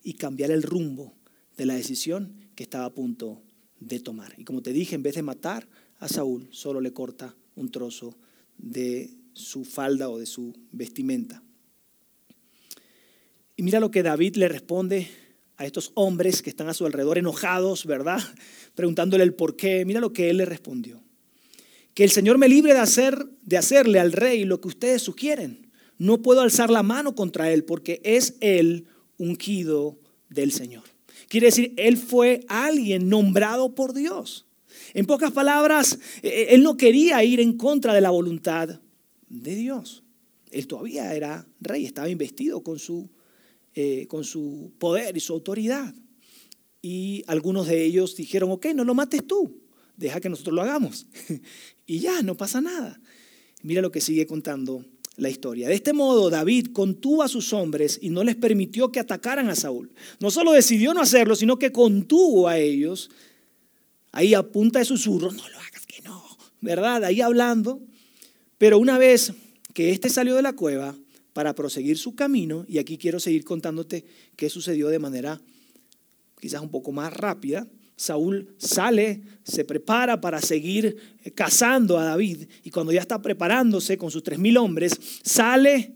y 0.03 0.15
cambiar 0.15 0.51
el 0.51 0.63
rumbo 0.63 1.15
de 1.57 1.67
la 1.67 1.75
decisión 1.75 2.35
que 2.55 2.63
estaba 2.63 2.85
a 2.85 2.95
punto 2.95 3.43
de 3.79 4.01
tomar. 4.01 4.35
Y 4.39 4.45
como 4.45 4.63
te 4.63 4.73
dije, 4.73 4.95
en 4.95 5.03
vez 5.03 5.15
de 5.15 5.23
matar 5.23 5.69
a 5.99 6.09
Saúl, 6.09 6.49
solo 6.51 6.81
le 6.81 6.93
corta 6.93 7.35
un 7.57 7.71
trozo 7.71 8.17
de 8.57 9.11
su 9.35 9.65
falda 9.65 10.09
o 10.09 10.19
de 10.19 10.27
su 10.27 10.55
vestimenta. 10.73 11.43
Y 13.57 13.63
mira 13.63 13.81
lo 13.81 13.91
que 13.91 14.03
David 14.03 14.37
le 14.37 14.49
responde 14.49 15.09
a 15.57 15.67
estos 15.67 15.93
hombres 15.95 16.41
que 16.41 16.49
están 16.49 16.69
a 16.69 16.75
su 16.75 16.87
alrededor 16.87 17.19
enojados, 17.19 17.85
¿verdad? 17.85 18.19
Preguntándole 18.75 19.25
el 19.25 19.35
por 19.35 19.57
qué. 19.57 19.85
Mira 19.85 20.01
lo 20.01 20.13
que 20.13 20.31
él 20.31 20.39
le 20.39 20.47
respondió. 20.47 21.03
Que 21.93 22.05
el 22.05 22.11
Señor 22.11 22.39
me 22.39 22.49
libre 22.49 22.73
de, 22.73 22.79
hacer, 22.79 23.27
de 23.43 23.59
hacerle 23.59 24.01
al 24.01 24.13
rey 24.13 24.45
lo 24.45 24.61
que 24.61 24.69
ustedes 24.69 25.03
sugieren. 25.03 25.70
No 26.01 26.23
puedo 26.23 26.41
alzar 26.41 26.71
la 26.71 26.83
mano 26.83 27.15
contra 27.15 27.53
él 27.53 27.63
porque 27.63 28.01
es 28.05 28.39
él 28.41 28.87
ungido 29.19 29.99
del 30.31 30.51
Señor. 30.51 30.85
Quiere 31.29 31.49
decir, 31.49 31.75
él 31.77 31.99
fue 31.99 32.41
alguien 32.49 33.11
nombrado 33.11 33.75
por 33.75 33.93
Dios. 33.93 34.47
En 34.95 35.05
pocas 35.05 35.31
palabras, 35.31 35.99
e, 36.23 36.29
e, 36.29 36.55
él 36.55 36.63
no 36.63 36.79
quería 36.79 37.23
ir 37.23 37.39
en 37.39 37.59
contra 37.59 37.93
de 37.93 38.01
la 38.01 38.09
voluntad 38.09 38.81
de 39.29 39.55
Dios. 39.55 40.03
Él 40.51 40.67
todavía 40.67 41.15
era 41.15 41.47
rey, 41.61 41.85
estaba 41.85 42.09
investido 42.09 42.63
con 42.63 42.79
su, 42.79 43.11
eh, 43.75 44.07
con 44.07 44.25
su 44.25 44.73
poder 44.79 45.19
y 45.19 45.21
su 45.21 45.35
autoridad. 45.35 45.95
Y 46.81 47.25
algunos 47.27 47.67
de 47.67 47.85
ellos 47.85 48.17
dijeron, 48.17 48.51
ok, 48.53 48.69
no 48.75 48.85
lo 48.85 48.95
mates 48.95 49.27
tú, 49.27 49.61
deja 49.99 50.19
que 50.19 50.31
nosotros 50.31 50.55
lo 50.55 50.63
hagamos. 50.63 51.09
y 51.87 51.99
ya, 51.99 52.23
no 52.23 52.39
pasa 52.39 52.63
nada. 52.63 52.99
Mira 53.63 53.83
lo 53.83 53.93
que 53.93 54.01
sigue 54.01 54.27
contando 54.27 54.87
la 55.17 55.29
historia. 55.29 55.69
De 55.69 55.75
este 55.75 55.93
modo, 55.93 56.31
David 56.31 56.69
contuvo 56.73 57.23
a 57.23 57.29
sus 57.29 57.53
hombres 57.53 57.99
y 58.01 58.11
no 58.11 58.25
les 58.25 58.37
permitió 58.37 58.91
que 58.91 59.01
atacaran 59.01 59.49
a 59.49 59.55
Saúl. 59.55 59.93
No 60.19 60.31
solo 60.31 60.53
decidió 60.53 60.95
no 60.95 61.01
hacerlo, 61.01 61.37
sino 61.37 61.59
que 61.59 61.73
contuvo 61.73 62.49
a 62.49 62.59
ellos. 62.59 63.11
Ahí 64.13 64.35
a 64.35 64.43
punta 64.43 64.79
de 64.79 64.85
susurros, 64.85 65.35
no 65.35 65.49
lo 65.49 65.59
hagas 65.59 65.87
que 65.87 66.03
no, 66.03 66.23
¿verdad? 66.61 67.05
Ahí 67.05 67.21
hablando. 67.21 67.81
Pero 68.59 68.79
una 68.79 68.99
vez 68.99 69.33
que 69.75 69.91
éste 69.91 70.09
salió 70.09 70.35
de 70.35 70.43
la 70.43 70.55
cueva 70.55 70.97
para 71.33 71.55
proseguir 71.55 71.97
su 71.97 72.15
camino, 72.15 72.65
y 72.69 72.79
aquí 72.79 72.99
quiero 72.99 73.21
seguir 73.21 73.45
contándote 73.45 74.05
qué 74.37 74.51
sucedió 74.51 74.89
de 74.89 74.99
manera 74.99 75.41
quizás 76.41 76.63
un 76.63 76.71
poco 76.71 76.93
más 76.93 77.13
rápida, 77.13 77.67
Saúl 78.01 78.55
sale, 78.57 79.21
se 79.43 79.63
prepara 79.63 80.23
para 80.23 80.41
seguir 80.41 80.97
eh, 81.23 81.31
cazando 81.33 81.99
a 81.99 82.05
David 82.05 82.49
y 82.65 82.71
cuando 82.71 82.93
ya 82.93 83.01
está 83.01 83.21
preparándose 83.21 83.99
con 83.99 84.11
sus 84.11 84.23
tres 84.23 84.39
mil 84.39 84.57
hombres, 84.57 84.99
sale 85.23 85.93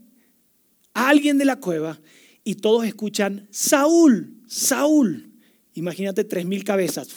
alguien 0.92 1.38
de 1.38 1.46
la 1.46 1.56
cueva 1.56 1.98
y 2.44 2.56
todos 2.56 2.84
escuchan, 2.84 3.48
Saúl, 3.50 4.42
Saúl. 4.46 5.32
Imagínate 5.72 6.24
tres 6.24 6.44
mil 6.44 6.62
cabezas. 6.62 7.08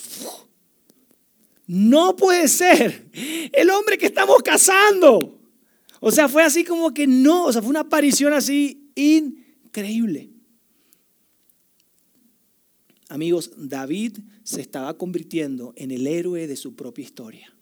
No 1.65 2.15
puede 2.15 2.47
ser 2.47 3.10
el 3.52 3.69
hombre 3.69 3.97
que 3.97 4.06
estamos 4.06 4.41
cazando. 4.41 5.38
O 6.00 6.12
sea, 6.12 6.30
fue 6.30 6.43
así 6.43 6.63
como 6.63 6.93
que 6.93 7.08
no, 7.08 7.47
o 7.47 7.52
sea, 7.52 7.62
fue 7.62 7.71
una 7.71 7.82
aparición 7.82 8.32
así 8.32 8.89
increíble. 8.95 10.30
Amigos, 13.10 13.52
David 13.58 14.19
se 14.47 14.62
estaba 14.62 14.97
convirtiendo 14.97 15.73
en 15.75 15.91
el 15.91 16.07
héroe 16.07 16.47
de 16.47 16.55
su 16.55 16.73
propia 16.73 17.03
historia. 17.03 17.53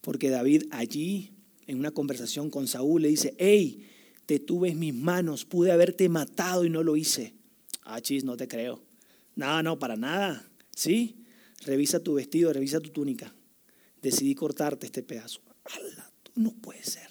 Porque 0.00 0.28
David 0.28 0.64
allí, 0.72 1.30
en 1.68 1.78
una 1.78 1.92
conversación 1.92 2.50
con 2.50 2.66
Saúl, 2.66 3.02
le 3.02 3.08
dice, 3.10 3.36
hey, 3.38 3.86
te 4.26 4.40
tuve 4.40 4.70
en 4.70 4.80
mis 4.80 4.92
manos, 4.92 5.44
pude 5.44 5.70
haberte 5.70 6.08
matado 6.08 6.64
y 6.64 6.68
no 6.68 6.82
lo 6.82 6.96
hice. 6.96 7.32
Ah, 7.84 8.00
chis, 8.00 8.24
no 8.24 8.36
te 8.36 8.48
creo. 8.48 8.82
No, 9.36 9.62
no, 9.62 9.78
para 9.78 9.94
nada. 9.94 10.50
¿Sí? 10.74 11.24
Revisa 11.64 12.00
tu 12.00 12.14
vestido, 12.14 12.52
revisa 12.52 12.80
tu 12.80 12.90
túnica. 12.90 13.32
Decidí 14.02 14.34
cortarte 14.34 14.86
este 14.86 15.04
pedazo. 15.04 15.42
No 16.34 16.54
puede 16.54 16.82
ser. 16.82 17.07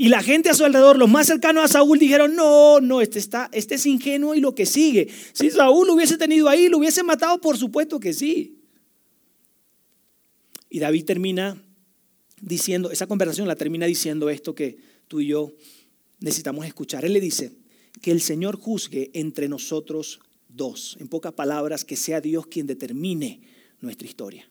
Y 0.00 0.10
la 0.10 0.22
gente 0.22 0.48
a 0.48 0.54
su 0.54 0.64
alrededor, 0.64 0.96
los 0.96 1.10
más 1.10 1.26
cercanos 1.26 1.64
a 1.64 1.66
Saúl, 1.66 1.98
dijeron, 1.98 2.36
no, 2.36 2.80
no, 2.80 3.00
este, 3.00 3.18
está, 3.18 3.50
este 3.52 3.74
es 3.74 3.84
ingenuo 3.84 4.36
y 4.36 4.40
lo 4.40 4.54
que 4.54 4.64
sigue. 4.64 5.08
Si 5.32 5.50
Saúl 5.50 5.88
lo 5.88 5.94
hubiese 5.94 6.16
tenido 6.16 6.48
ahí, 6.48 6.68
lo 6.68 6.78
hubiese 6.78 7.02
matado, 7.02 7.40
por 7.40 7.58
supuesto 7.58 7.98
que 7.98 8.12
sí. 8.12 8.60
Y 10.70 10.78
David 10.78 11.04
termina 11.04 11.60
diciendo, 12.40 12.92
esa 12.92 13.08
conversación 13.08 13.48
la 13.48 13.56
termina 13.56 13.86
diciendo 13.86 14.30
esto 14.30 14.54
que 14.54 14.78
tú 15.08 15.18
y 15.18 15.26
yo 15.26 15.52
necesitamos 16.20 16.64
escuchar. 16.64 17.04
Él 17.04 17.12
le 17.12 17.20
dice, 17.20 17.56
que 18.00 18.12
el 18.12 18.20
Señor 18.20 18.54
juzgue 18.56 19.10
entre 19.14 19.48
nosotros 19.48 20.20
dos. 20.48 20.96
En 21.00 21.08
pocas 21.08 21.32
palabras, 21.32 21.84
que 21.84 21.96
sea 21.96 22.20
Dios 22.20 22.46
quien 22.46 22.68
determine 22.68 23.40
nuestra 23.80 24.06
historia. 24.06 24.48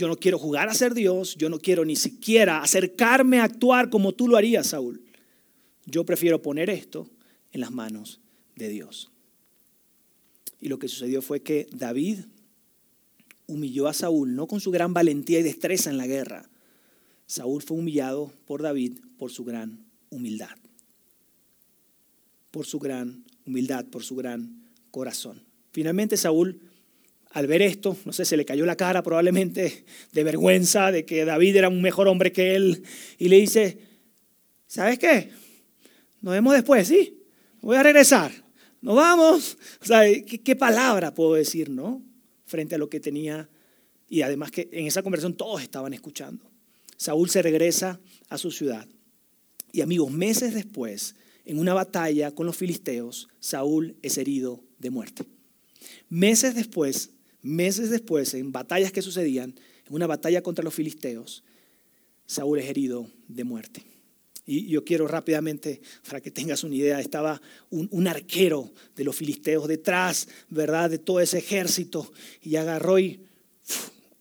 Yo 0.00 0.08
no 0.08 0.16
quiero 0.16 0.38
jugar 0.38 0.70
a 0.70 0.72
ser 0.72 0.94
Dios, 0.94 1.36
yo 1.36 1.50
no 1.50 1.58
quiero 1.58 1.84
ni 1.84 1.94
siquiera 1.94 2.62
acercarme 2.62 3.38
a 3.38 3.44
actuar 3.44 3.90
como 3.90 4.14
tú 4.14 4.28
lo 4.28 4.38
harías, 4.38 4.68
Saúl. 4.68 5.02
Yo 5.84 6.06
prefiero 6.06 6.40
poner 6.40 6.70
esto 6.70 7.06
en 7.52 7.60
las 7.60 7.70
manos 7.70 8.18
de 8.56 8.70
Dios. 8.70 9.10
Y 10.58 10.70
lo 10.70 10.78
que 10.78 10.88
sucedió 10.88 11.20
fue 11.20 11.42
que 11.42 11.68
David 11.70 12.20
humilló 13.46 13.88
a 13.88 13.92
Saúl, 13.92 14.34
no 14.34 14.46
con 14.46 14.60
su 14.60 14.70
gran 14.70 14.94
valentía 14.94 15.40
y 15.40 15.42
destreza 15.42 15.90
en 15.90 15.98
la 15.98 16.06
guerra. 16.06 16.48
Saúl 17.26 17.60
fue 17.60 17.76
humillado 17.76 18.32
por 18.46 18.62
David 18.62 19.00
por 19.18 19.30
su 19.30 19.44
gran 19.44 19.84
humildad. 20.08 20.56
por 22.52 22.64
su 22.64 22.78
gran 22.78 23.22
humildad, 23.44 23.84
por 23.84 24.02
su 24.02 24.16
gran 24.16 24.64
corazón. 24.90 25.42
Finalmente 25.72 26.16
Saúl, 26.16 26.69
al 27.30 27.46
ver 27.46 27.62
esto, 27.62 27.96
no 28.04 28.12
sé, 28.12 28.24
se 28.24 28.36
le 28.36 28.44
cayó 28.44 28.66
la 28.66 28.76
cara 28.76 29.02
probablemente 29.02 29.84
de 30.12 30.24
vergüenza 30.24 30.90
de 30.90 31.04
que 31.04 31.24
David 31.24 31.56
era 31.56 31.68
un 31.68 31.80
mejor 31.80 32.08
hombre 32.08 32.32
que 32.32 32.56
él, 32.56 32.82
y 33.18 33.28
le 33.28 33.36
dice, 33.36 33.78
¿sabes 34.66 34.98
qué? 34.98 35.30
Nos 36.20 36.34
vemos 36.34 36.54
después, 36.54 36.88
¿sí? 36.88 37.22
Voy 37.60 37.76
a 37.76 37.82
regresar. 37.82 38.32
Nos 38.80 38.96
vamos. 38.96 39.58
O 39.80 39.84
sea, 39.84 40.02
¿qué, 40.02 40.40
qué 40.42 40.56
palabra 40.56 41.14
puedo 41.14 41.34
decir, 41.34 41.70
no? 41.70 42.02
Frente 42.46 42.74
a 42.74 42.78
lo 42.78 42.88
que 42.88 43.00
tenía. 43.00 43.48
Y 44.08 44.22
además 44.22 44.50
que 44.50 44.68
en 44.72 44.86
esa 44.86 45.02
conversación 45.02 45.36
todos 45.36 45.62
estaban 45.62 45.94
escuchando. 45.94 46.50
Saúl 46.96 47.30
se 47.30 47.42
regresa 47.42 48.00
a 48.28 48.38
su 48.38 48.50
ciudad. 48.50 48.86
Y 49.72 49.82
amigos, 49.82 50.10
meses 50.10 50.52
después, 50.52 51.14
en 51.44 51.58
una 51.58 51.74
batalla 51.74 52.34
con 52.34 52.46
los 52.46 52.56
filisteos, 52.56 53.28
Saúl 53.38 53.96
es 54.02 54.18
herido 54.18 54.62
de 54.78 54.90
muerte. 54.90 55.24
Meses 56.08 56.54
después, 56.54 57.10
meses 57.42 57.90
después, 57.90 58.34
en 58.34 58.52
batallas 58.52 58.92
que 58.92 59.02
sucedían, 59.02 59.54
en 59.86 59.94
una 59.94 60.06
batalla 60.06 60.42
contra 60.42 60.64
los 60.64 60.74
filisteos, 60.74 61.44
Saúl 62.26 62.58
es 62.58 62.66
herido 62.66 63.10
de 63.28 63.44
muerte. 63.44 63.84
Y 64.46 64.66
yo 64.66 64.84
quiero 64.84 65.06
rápidamente, 65.06 65.80
para 66.08 66.20
que 66.20 66.30
tengas 66.30 66.64
una 66.64 66.74
idea, 66.74 67.00
estaba 67.00 67.40
un, 67.70 68.08
arquero 68.08 68.72
de 68.96 69.04
los 69.04 69.14
filisteos 69.14 69.68
detrás, 69.68 70.28
¿verdad? 70.48 70.90
De 70.90 70.98
todo 70.98 71.20
ese 71.20 71.38
ejército 71.38 72.10
y 72.42 72.56
agarró 72.56 72.98
y 72.98 73.20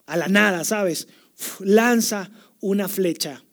a 0.05 0.17
la 0.17 0.27
nada, 0.27 0.63
¿sabes? 0.63 1.08
lanza 1.60 2.32
una 2.60 2.88
flecha 2.88 3.43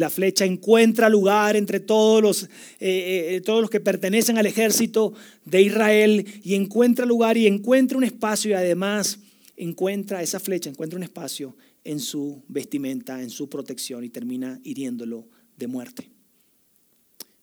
la 0.00 0.08
flecha 0.08 0.46
encuentra 0.46 1.10
lugar 1.10 1.56
entre 1.56 1.78
todos 1.78 2.22
los, 2.22 2.44
eh, 2.80 3.34
eh, 3.34 3.42
todos 3.44 3.60
los 3.60 3.68
que 3.68 3.80
pertenecen 3.80 4.38
al 4.38 4.46
ejército 4.46 5.12
de 5.44 5.60
Israel 5.60 6.26
y 6.42 6.54
encuentra 6.54 7.04
lugar 7.04 7.36
y 7.36 7.46
encuentra 7.46 7.98
un 7.98 8.04
espacio 8.04 8.50
y 8.50 8.54
además 8.54 9.18
encuentra 9.58 10.22
esa 10.22 10.40
flecha, 10.40 10.70
encuentra 10.70 10.96
un 10.96 11.02
espacio 11.02 11.54
en 11.84 12.00
su 12.00 12.42
vestimenta, 12.48 13.20
en 13.20 13.28
su 13.28 13.50
protección 13.50 14.02
y 14.02 14.08
termina 14.08 14.58
hiriéndolo 14.64 15.28
de 15.58 15.66
muerte. 15.66 16.08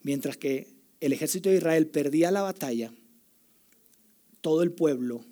Mientras 0.02 0.36
que 0.36 0.74
el 1.00 1.13
ejército 1.13 1.50
de 1.50 1.58
Israel 1.58 1.86
perdía 1.86 2.32
la 2.32 2.41
batalla, 2.41 2.91
todo 4.41 4.63
el 4.63 4.72
pueblo 4.72 5.24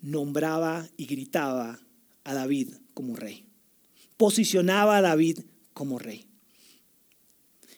nombraba 0.00 0.88
y 0.96 1.06
gritaba 1.06 1.80
a 2.22 2.34
David 2.34 2.68
como 2.94 3.16
rey. 3.16 3.46
Posicionaba 4.16 4.98
a 4.98 5.02
David 5.02 5.40
como 5.74 5.98
rey. 5.98 6.24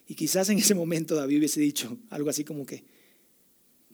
Y 0.07 0.15
quizás 0.15 0.49
en 0.51 0.59
ese 0.59 0.75
momento 0.75 1.17
David 1.17 1.39
hubiese 1.39 1.61
dicho 1.61 1.99
algo 2.11 2.31
así 2.31 2.45
como 2.45 2.65
que, 2.65 2.85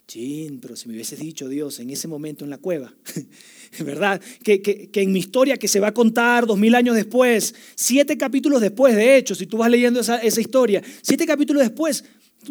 chin, 0.06 0.60
pero 0.60 0.76
si 0.76 0.88
me 0.88 0.94
hubiese 0.94 1.16
dicho 1.16 1.48
Dios 1.48 1.80
en 1.80 1.88
ese 1.88 2.06
momento 2.06 2.44
en 2.44 2.50
la 2.50 2.58
cueva, 2.58 2.94
¿verdad? 3.80 4.20
Que, 4.42 4.60
que, 4.60 4.90
que, 4.90 5.00
en 5.00 5.12
mi 5.12 5.20
historia 5.20 5.56
que 5.56 5.68
se 5.68 5.80
va 5.80 5.88
a 5.88 5.94
contar 5.94 6.46
dos 6.46 6.58
mil 6.58 6.74
años 6.74 6.96
después, 6.96 7.54
siete 7.76 8.18
capítulos 8.18 8.60
después, 8.60 8.94
de 8.94 9.16
hecho, 9.16 9.34
si 9.34 9.46
tú 9.46 9.56
vas 9.56 9.70
leyendo 9.70 10.00
esa, 10.00 10.18
esa 10.18 10.40
historia, 10.40 10.82
siete 11.00 11.24
capítulos 11.24 11.62
después, 11.62 12.04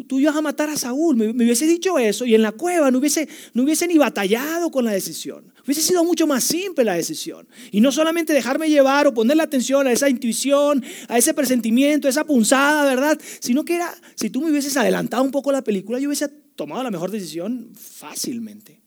tú, 0.06 0.20
ibas 0.20 0.36
a 0.36 0.40
matar 0.40 0.70
a 0.70 0.76
Saúl, 0.76 1.16
me, 1.16 1.30
hubiese 1.30 1.66
dicho 1.66 1.98
eso 1.98 2.24
y 2.24 2.34
en 2.34 2.42
la 2.42 2.52
cueva 2.52 2.90
no 2.90 2.98
hubiese, 2.98 3.28
no 3.54 3.62
hubiese 3.62 3.86
ni 3.86 3.98
batallado 3.98 4.70
con 4.70 4.84
la 4.84 4.92
decisión. 4.92 5.52
Hubiese 5.64 5.82
sido 5.82 6.04
mucho 6.04 6.26
más 6.26 6.44
simple 6.44 6.84
la 6.84 6.94
decisión. 6.94 7.46
Y 7.70 7.80
no 7.80 7.92
solamente 7.92 8.32
dejarme 8.32 8.68
llevar 8.68 9.06
o 9.06 9.14
poner 9.14 9.36
la 9.36 9.44
atención 9.44 9.86
a 9.86 9.92
esa 9.92 10.08
intuición, 10.08 10.84
a 11.08 11.18
ese 11.18 11.34
presentimiento, 11.34 12.06
a 12.08 12.10
esa 12.10 12.24
punzada, 12.24 12.84
¿verdad? 12.84 13.20
Sino 13.40 13.64
que 13.64 13.76
era, 13.76 13.94
si 14.14 14.30
tú 14.30 14.40
me 14.40 14.50
hubieses 14.50 14.76
adelantado 14.76 15.22
un 15.22 15.30
poco 15.30 15.52
la 15.52 15.62
película, 15.62 15.98
yo 15.98 16.08
hubiese 16.08 16.28
tomado 16.28 16.82
la 16.82 16.90
mejor 16.90 17.10
decisión 17.10 17.72
fácilmente. 17.74 18.82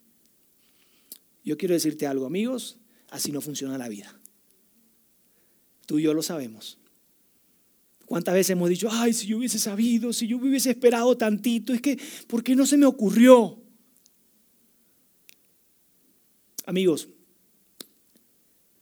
Yo 1.44 1.58
quiero 1.58 1.74
decirte 1.74 2.08
algo, 2.08 2.26
amigos, 2.26 2.80
así 3.10 3.32
no 3.32 3.42
funciona 3.42 3.78
la 3.78 3.88
vida. 3.88 4.20
Tú 5.86 6.00
y 6.00 6.04
yo 6.04 6.14
lo 6.14 6.24
sabemos. 6.24 6.80
¿Cuántas 8.06 8.36
veces 8.36 8.52
hemos 8.52 8.70
dicho, 8.70 8.88
ay, 8.92 9.14
si 9.14 9.28
yo 9.28 9.38
hubiese 9.38 9.58
sabido, 9.58 10.14
si 10.14 10.28
yo 10.28 10.38
hubiese 10.38 10.70
esperado 10.70 11.18
tantito, 11.18 11.74
es 11.74 11.82
que, 11.82 12.00
¿por 12.28 12.44
qué 12.44 12.56
no 12.56 12.66
se 12.66 12.78
me 12.78 12.86
ocurrió? 12.86 13.60
Amigos, 16.68 17.10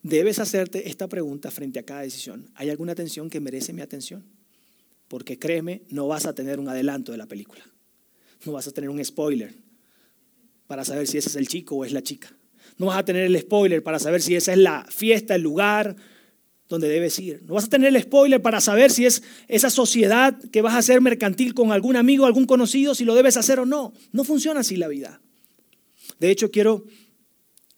debes 0.02 0.40
hacerte 0.40 0.90
esta 0.90 1.08
pregunta 1.08 1.52
frente 1.52 1.80
a 1.80 1.84
cada 1.84 2.02
decisión. 2.02 2.50
¿Hay 2.56 2.70
alguna 2.70 2.92
atención 2.92 3.30
que 3.30 3.40
merece 3.40 3.72
mi 3.72 3.82
atención? 3.82 4.26
Porque 5.08 5.40
créeme, 5.40 5.84
no 5.90 6.08
vas 6.08 6.26
a 6.26 6.36
tener 6.36 6.60
un 6.60 6.68
adelanto 6.68 7.12
de 7.12 7.18
la 7.18 7.28
película. 7.28 7.64
No 8.46 8.52
vas 8.52 8.68
a 8.68 8.72
tener 8.72 8.90
un 8.90 9.04
spoiler 9.04 9.54
para 10.68 10.84
saber 10.84 11.08
si 11.08 11.18
ese 11.18 11.30
es 11.30 11.36
el 11.38 11.48
chico 11.48 11.76
o 11.76 11.86
es 11.86 11.94
la 11.94 12.02
chica. 12.02 12.36
No 12.78 12.88
vas 12.88 12.98
a 12.98 13.06
tener 13.06 13.24
el 13.24 13.40
spoiler 13.40 13.84
para 13.84 14.00
saber 14.00 14.22
si 14.22 14.36
esa 14.36 14.52
es 14.52 14.58
la 14.58 14.86
fiesta, 14.90 15.36
el 15.36 15.42
lugar 15.42 15.96
donde 16.74 16.90
debes 16.90 17.20
ir. 17.20 17.44
No 17.46 17.54
vas 17.54 17.66
a 17.66 17.70
tener 17.70 17.96
el 17.96 18.02
spoiler 18.02 18.42
para 18.42 18.60
saber 18.60 18.90
si 18.90 19.06
es 19.06 19.22
esa 19.48 19.70
sociedad 19.70 20.36
que 20.52 20.64
vas 20.64 20.74
a 20.74 20.80
hacer 20.80 21.02
mercantil 21.02 21.54
con 21.54 21.72
algún 21.72 21.96
amigo, 21.96 22.26
algún 22.26 22.48
conocido, 22.48 22.96
si 22.96 23.06
lo 23.06 23.14
debes 23.14 23.38
hacer 23.38 23.60
o 23.60 23.66
no. 23.68 23.94
No 24.12 24.24
funciona 24.24 24.62
así 24.62 24.76
la 24.76 24.88
vida. 24.88 25.22
De 26.18 26.32
hecho, 26.32 26.50
quiero 26.50 26.84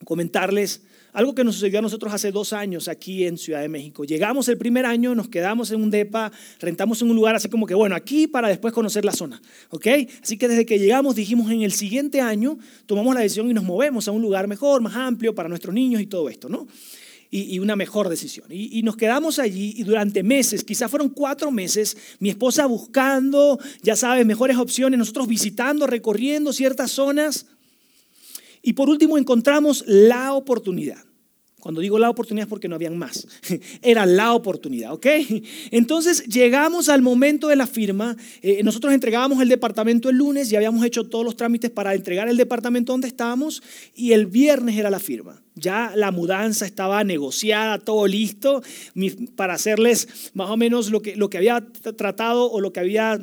comentarles 0.06 0.84
algo 1.12 1.36
que 1.36 1.44
nos 1.44 1.56
sucedió 1.56 1.80
a 1.80 1.82
nosotros 1.82 2.14
hace 2.14 2.32
dos 2.32 2.54
años 2.54 2.88
aquí 2.88 3.26
en 3.26 3.38
Ciudad 3.38 3.60
de 3.60 3.68
México. 3.68 4.06
Llegamos 4.06 4.48
el 4.48 4.58
primer 4.58 4.86
año, 4.86 5.14
nos 5.14 5.28
quedamos 5.28 5.72
en 5.72 5.84
un 5.84 5.92
DEPA, 5.92 6.32
rentamos 6.62 7.02
en 7.02 7.10
un 7.10 7.18
lugar 7.18 7.36
así 7.36 7.50
como 7.50 7.66
que, 7.66 7.76
bueno, 7.76 7.98
aquí 7.98 8.28
para 8.28 8.48
después 8.48 8.74
conocer 8.74 9.04
la 9.04 9.12
zona. 9.12 9.42
Así 10.24 10.38
que 10.38 10.48
desde 10.48 10.66
que 10.66 10.80
llegamos 10.80 11.16
dijimos 11.16 11.52
en 11.52 11.64
el 11.64 11.74
siguiente 11.74 12.22
año 12.22 12.58
tomamos 12.86 13.14
la 13.14 13.20
decisión 13.20 13.52
y 13.52 13.54
nos 13.54 13.66
movemos 13.66 14.08
a 14.08 14.12
un 14.12 14.22
lugar 14.22 14.48
mejor, 14.48 14.82
más 14.82 14.96
amplio 14.96 15.36
para 15.36 15.50
nuestros 15.50 15.76
niños 15.76 16.02
y 16.02 16.08
todo 16.08 16.30
esto, 16.30 16.48
¿no? 16.48 16.66
Y, 17.32 17.60
una 17.60 17.76
mejor 17.76 18.10
decisión. 18.10 18.48
Y, 18.50 18.82
nos 18.84 18.96
quedamos 18.96 19.40
allí 19.40 19.74
y 19.78 19.84
durante 19.84 20.24
meses, 20.24 20.64
quizás 20.64 20.90
fueron 20.90 21.10
cuatro 21.10 21.52
meses, 21.52 21.98
mi 22.20 22.30
esposa 22.30 22.66
buscando, 22.66 23.60
ya 23.82 23.96
sabes, 23.96 24.26
mejores 24.26 24.58
opciones, 24.58 24.98
nosotros 24.98 25.28
visitando, 25.28 25.88
recorriendo 25.88 26.54
ciertas 26.54 26.92
zonas. 26.92 27.48
Y 28.62 28.74
por 28.74 28.90
último 28.90 29.18
encontramos 29.18 29.84
la 29.88 30.34
oportunidad. 30.34 31.04
Cuando 31.66 31.82
digo 31.82 31.98
la 31.98 32.12
oportunidad 32.12 32.46
es 32.46 32.48
porque 32.48 32.68
no 32.68 32.76
habían 32.76 32.96
más. 32.96 33.28
Era 33.82 34.06
la 34.06 34.36
oportunidad, 34.36 34.94
¿ok? 34.94 35.08
Entonces 35.72 36.24
llegamos 36.28 36.90
al 36.90 37.02
momento 37.02 37.48
de 37.48 37.56
la 37.56 37.66
firma. 37.66 38.16
Eh, 38.44 38.62
nosotros 38.62 38.94
entregábamos 38.94 39.42
el 39.42 39.50
departamento 39.50 40.12
el 40.12 40.18
lunes 40.18 40.52
y 40.52 40.56
habíamos 40.56 40.86
hecho 40.86 41.06
todos 41.06 41.26
los 41.26 41.36
trámites 41.36 41.72
para 41.72 41.96
entregar 41.96 42.30
el 42.30 42.38
departamento 42.38 42.92
donde 42.92 43.08
estábamos 43.08 43.64
y 43.96 44.12
el 44.12 44.28
viernes 44.28 44.78
era 44.78 44.92
la 44.92 45.00
firma. 45.00 45.42
Ya 45.56 45.92
la 45.96 46.12
mudanza 46.12 46.68
estaba 46.68 47.04
negociada, 47.04 47.80
todo 47.80 48.06
listo 48.06 48.62
para 49.36 49.56
hacerles 49.56 50.08
más 50.36 50.52
o 50.52 50.58
menos 50.58 50.92
lo 50.92 51.02
que, 51.02 51.16
lo 51.16 51.32
que 51.32 51.38
había 51.38 51.66
tratado 51.98 52.52
o 52.52 52.62
lo 52.62 52.74
que 52.74 52.80
había 52.80 53.20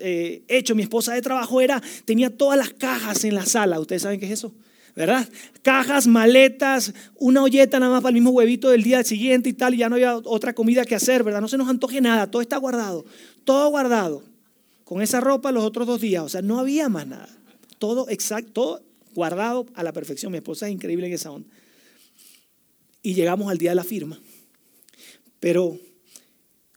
eh, 0.00 0.42
hecho 0.48 0.74
mi 0.74 0.82
esposa 0.82 1.14
de 1.14 1.22
trabajo 1.22 1.62
era, 1.62 1.82
tenía 2.04 2.28
todas 2.28 2.58
las 2.58 2.74
cajas 2.74 3.24
en 3.24 3.34
la 3.34 3.46
sala. 3.46 3.80
¿Ustedes 3.80 4.02
saben 4.02 4.20
qué 4.20 4.26
es 4.26 4.32
eso? 4.32 4.52
¿Verdad? 4.96 5.28
Cajas, 5.62 6.06
maletas, 6.06 6.94
una 7.16 7.42
olleta 7.42 7.78
nada 7.78 7.92
más 7.92 8.02
para 8.02 8.10
el 8.10 8.14
mismo 8.14 8.30
huevito 8.30 8.70
del 8.70 8.82
día 8.82 9.04
siguiente 9.04 9.50
y 9.50 9.52
tal, 9.52 9.74
y 9.74 9.76
ya 9.76 9.90
no 9.90 9.96
había 9.96 10.16
otra 10.16 10.54
comida 10.54 10.86
que 10.86 10.94
hacer, 10.94 11.22
¿verdad? 11.22 11.42
No 11.42 11.48
se 11.48 11.58
nos 11.58 11.68
antoje 11.68 12.00
nada, 12.00 12.30
todo 12.30 12.40
está 12.40 12.56
guardado, 12.56 13.04
todo 13.44 13.68
guardado. 13.68 14.24
Con 14.84 15.02
esa 15.02 15.20
ropa 15.20 15.52
los 15.52 15.64
otros 15.64 15.86
dos 15.86 16.00
días, 16.00 16.22
o 16.22 16.28
sea, 16.28 16.40
no 16.40 16.58
había 16.58 16.88
más 16.88 17.06
nada. 17.06 17.28
Todo 17.78 18.08
exacto, 18.08 18.52
todo 18.52 18.82
guardado 19.14 19.66
a 19.74 19.82
la 19.82 19.92
perfección. 19.92 20.32
Mi 20.32 20.38
esposa 20.38 20.66
es 20.66 20.72
increíble 20.72 21.06
en 21.06 21.12
esa 21.12 21.30
onda. 21.30 21.48
Y 23.02 23.14
llegamos 23.14 23.50
al 23.50 23.58
día 23.58 23.72
de 23.72 23.76
la 23.76 23.84
firma. 23.84 24.18
Pero 25.40 25.78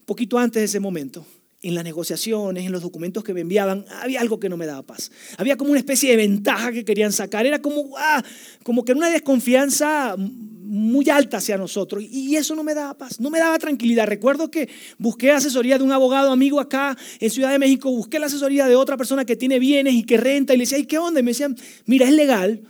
poquito 0.05 0.37
antes 0.37 0.59
de 0.59 0.65
ese 0.65 0.79
momento, 0.79 1.25
en 1.61 1.75
las 1.75 1.83
negociaciones, 1.83 2.65
en 2.65 2.71
los 2.71 2.81
documentos 2.81 3.23
que 3.23 3.33
me 3.33 3.41
enviaban, 3.41 3.85
había 4.01 4.21
algo 4.21 4.39
que 4.39 4.47
no 4.47 4.55
me 4.55 4.65
daba 4.65 4.83
paz. 4.83 5.11
Había 5.37 5.57
como 5.57 5.71
una 5.71 5.79
especie 5.79 6.11
de 6.11 6.17
ventaja 6.17 6.71
que 6.71 6.85
querían 6.85 7.11
sacar. 7.11 7.45
Era 7.45 7.61
como, 7.61 7.97
ah, 7.97 8.23
como 8.63 8.85
que 8.85 8.93
una 8.93 9.09
desconfianza 9.09 10.15
muy 10.17 11.09
alta 11.09 11.37
hacia 11.37 11.57
nosotros. 11.57 12.03
Y 12.03 12.35
eso 12.37 12.55
no 12.55 12.63
me 12.63 12.73
daba 12.73 12.97
paz, 12.97 13.19
no 13.19 13.29
me 13.29 13.39
daba 13.39 13.57
tranquilidad. 13.59 14.07
Recuerdo 14.07 14.49
que 14.49 14.69
busqué 14.97 15.31
asesoría 15.31 15.77
de 15.77 15.83
un 15.83 15.91
abogado 15.91 16.31
amigo 16.31 16.59
acá 16.59 16.95
en 17.19 17.29
Ciudad 17.29 17.51
de 17.51 17.59
México, 17.59 17.91
busqué 17.91 18.19
la 18.19 18.27
asesoría 18.27 18.67
de 18.67 18.75
otra 18.75 18.95
persona 18.95 19.25
que 19.25 19.35
tiene 19.35 19.59
bienes 19.59 19.95
y 19.95 20.03
que 20.03 20.17
renta. 20.17 20.53
Y 20.53 20.57
le 20.57 20.63
decía, 20.63 20.77
¿y 20.77 20.85
qué 20.85 20.97
onda? 20.97 21.19
Y 21.19 21.23
me 21.23 21.31
decían, 21.31 21.57
mira, 21.85 22.07
es 22.07 22.13
legal, 22.13 22.61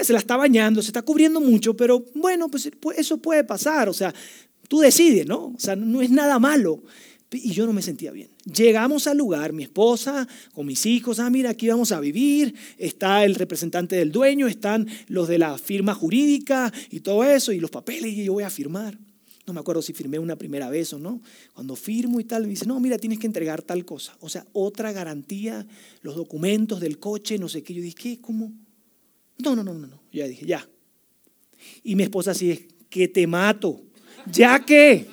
se 0.00 0.12
la 0.12 0.18
está 0.18 0.36
bañando, 0.36 0.82
se 0.82 0.88
está 0.88 1.02
cubriendo 1.02 1.40
mucho, 1.40 1.76
pero 1.76 2.04
bueno, 2.14 2.48
pues, 2.48 2.70
pues 2.80 2.98
eso 2.98 3.18
puede 3.18 3.44
pasar. 3.44 3.88
O 3.88 3.92
sea, 3.92 4.12
tú 4.66 4.80
decides, 4.80 5.26
¿no? 5.26 5.52
O 5.54 5.58
sea, 5.58 5.76
no 5.76 6.02
es 6.02 6.10
nada 6.10 6.38
malo. 6.38 6.82
Y 7.38 7.52
yo 7.52 7.66
no 7.66 7.72
me 7.72 7.82
sentía 7.82 8.10
bien. 8.10 8.28
Llegamos 8.44 9.06
al 9.06 9.18
lugar, 9.18 9.52
mi 9.52 9.62
esposa 9.62 10.28
con 10.52 10.66
mis 10.66 10.84
hijos, 10.86 11.18
ah, 11.18 11.30
mira, 11.30 11.50
aquí 11.50 11.68
vamos 11.68 11.92
a 11.92 12.00
vivir, 12.00 12.54
está 12.78 13.24
el 13.24 13.34
representante 13.34 13.96
del 13.96 14.12
dueño, 14.12 14.46
están 14.46 14.86
los 15.08 15.28
de 15.28 15.38
la 15.38 15.56
firma 15.58 15.94
jurídica 15.94 16.72
y 16.90 17.00
todo 17.00 17.24
eso, 17.24 17.52
y 17.52 17.60
los 17.60 17.70
papeles, 17.70 18.12
y 18.12 18.24
yo 18.24 18.34
voy 18.34 18.44
a 18.44 18.50
firmar. 18.50 18.98
No 19.46 19.52
me 19.52 19.60
acuerdo 19.60 19.82
si 19.82 19.92
firmé 19.92 20.18
una 20.18 20.36
primera 20.36 20.70
vez 20.70 20.92
o 20.92 20.98
no. 20.98 21.20
Cuando 21.52 21.74
firmo 21.74 22.20
y 22.20 22.24
tal, 22.24 22.44
me 22.44 22.50
dice, 22.50 22.66
no, 22.66 22.78
mira, 22.78 22.96
tienes 22.96 23.18
que 23.18 23.26
entregar 23.26 23.60
tal 23.62 23.84
cosa. 23.84 24.16
O 24.20 24.28
sea, 24.28 24.46
otra 24.52 24.92
garantía, 24.92 25.66
los 26.02 26.14
documentos 26.14 26.80
del 26.80 27.00
coche, 27.00 27.38
no 27.38 27.48
sé 27.48 27.62
qué. 27.62 27.74
Yo 27.74 27.82
dije, 27.82 27.96
¿qué? 27.96 28.20
¿Cómo? 28.20 28.52
No, 29.38 29.56
no, 29.56 29.64
no, 29.64 29.74
no, 29.74 29.88
no. 29.88 30.00
Ya 30.12 30.28
dije, 30.28 30.46
ya. 30.46 30.68
Y 31.82 31.96
mi 31.96 32.04
esposa 32.04 32.30
así 32.30 32.52
es, 32.52 32.60
que 32.88 33.08
te 33.08 33.26
mato. 33.26 33.82
¿Ya 34.30 34.64
qué? 34.64 35.08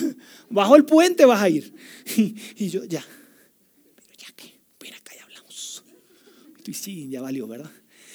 Bajo 0.50 0.76
el 0.76 0.84
puente 0.84 1.24
vas 1.24 1.42
a 1.42 1.48
ir. 1.48 1.74
Y, 2.56 2.68
yo, 2.68 2.84
ya. 2.84 3.04
Pero 3.94 4.08
ya 4.18 4.28
qué, 4.34 4.58
ven 4.80 4.94
acá 4.94 5.12
y 5.16 5.22
hablamos. 5.22 5.84
Y 6.66 6.74
sí, 6.74 7.08
ya 7.08 7.20
valió, 7.20 7.46
¿verdad? 7.46 7.70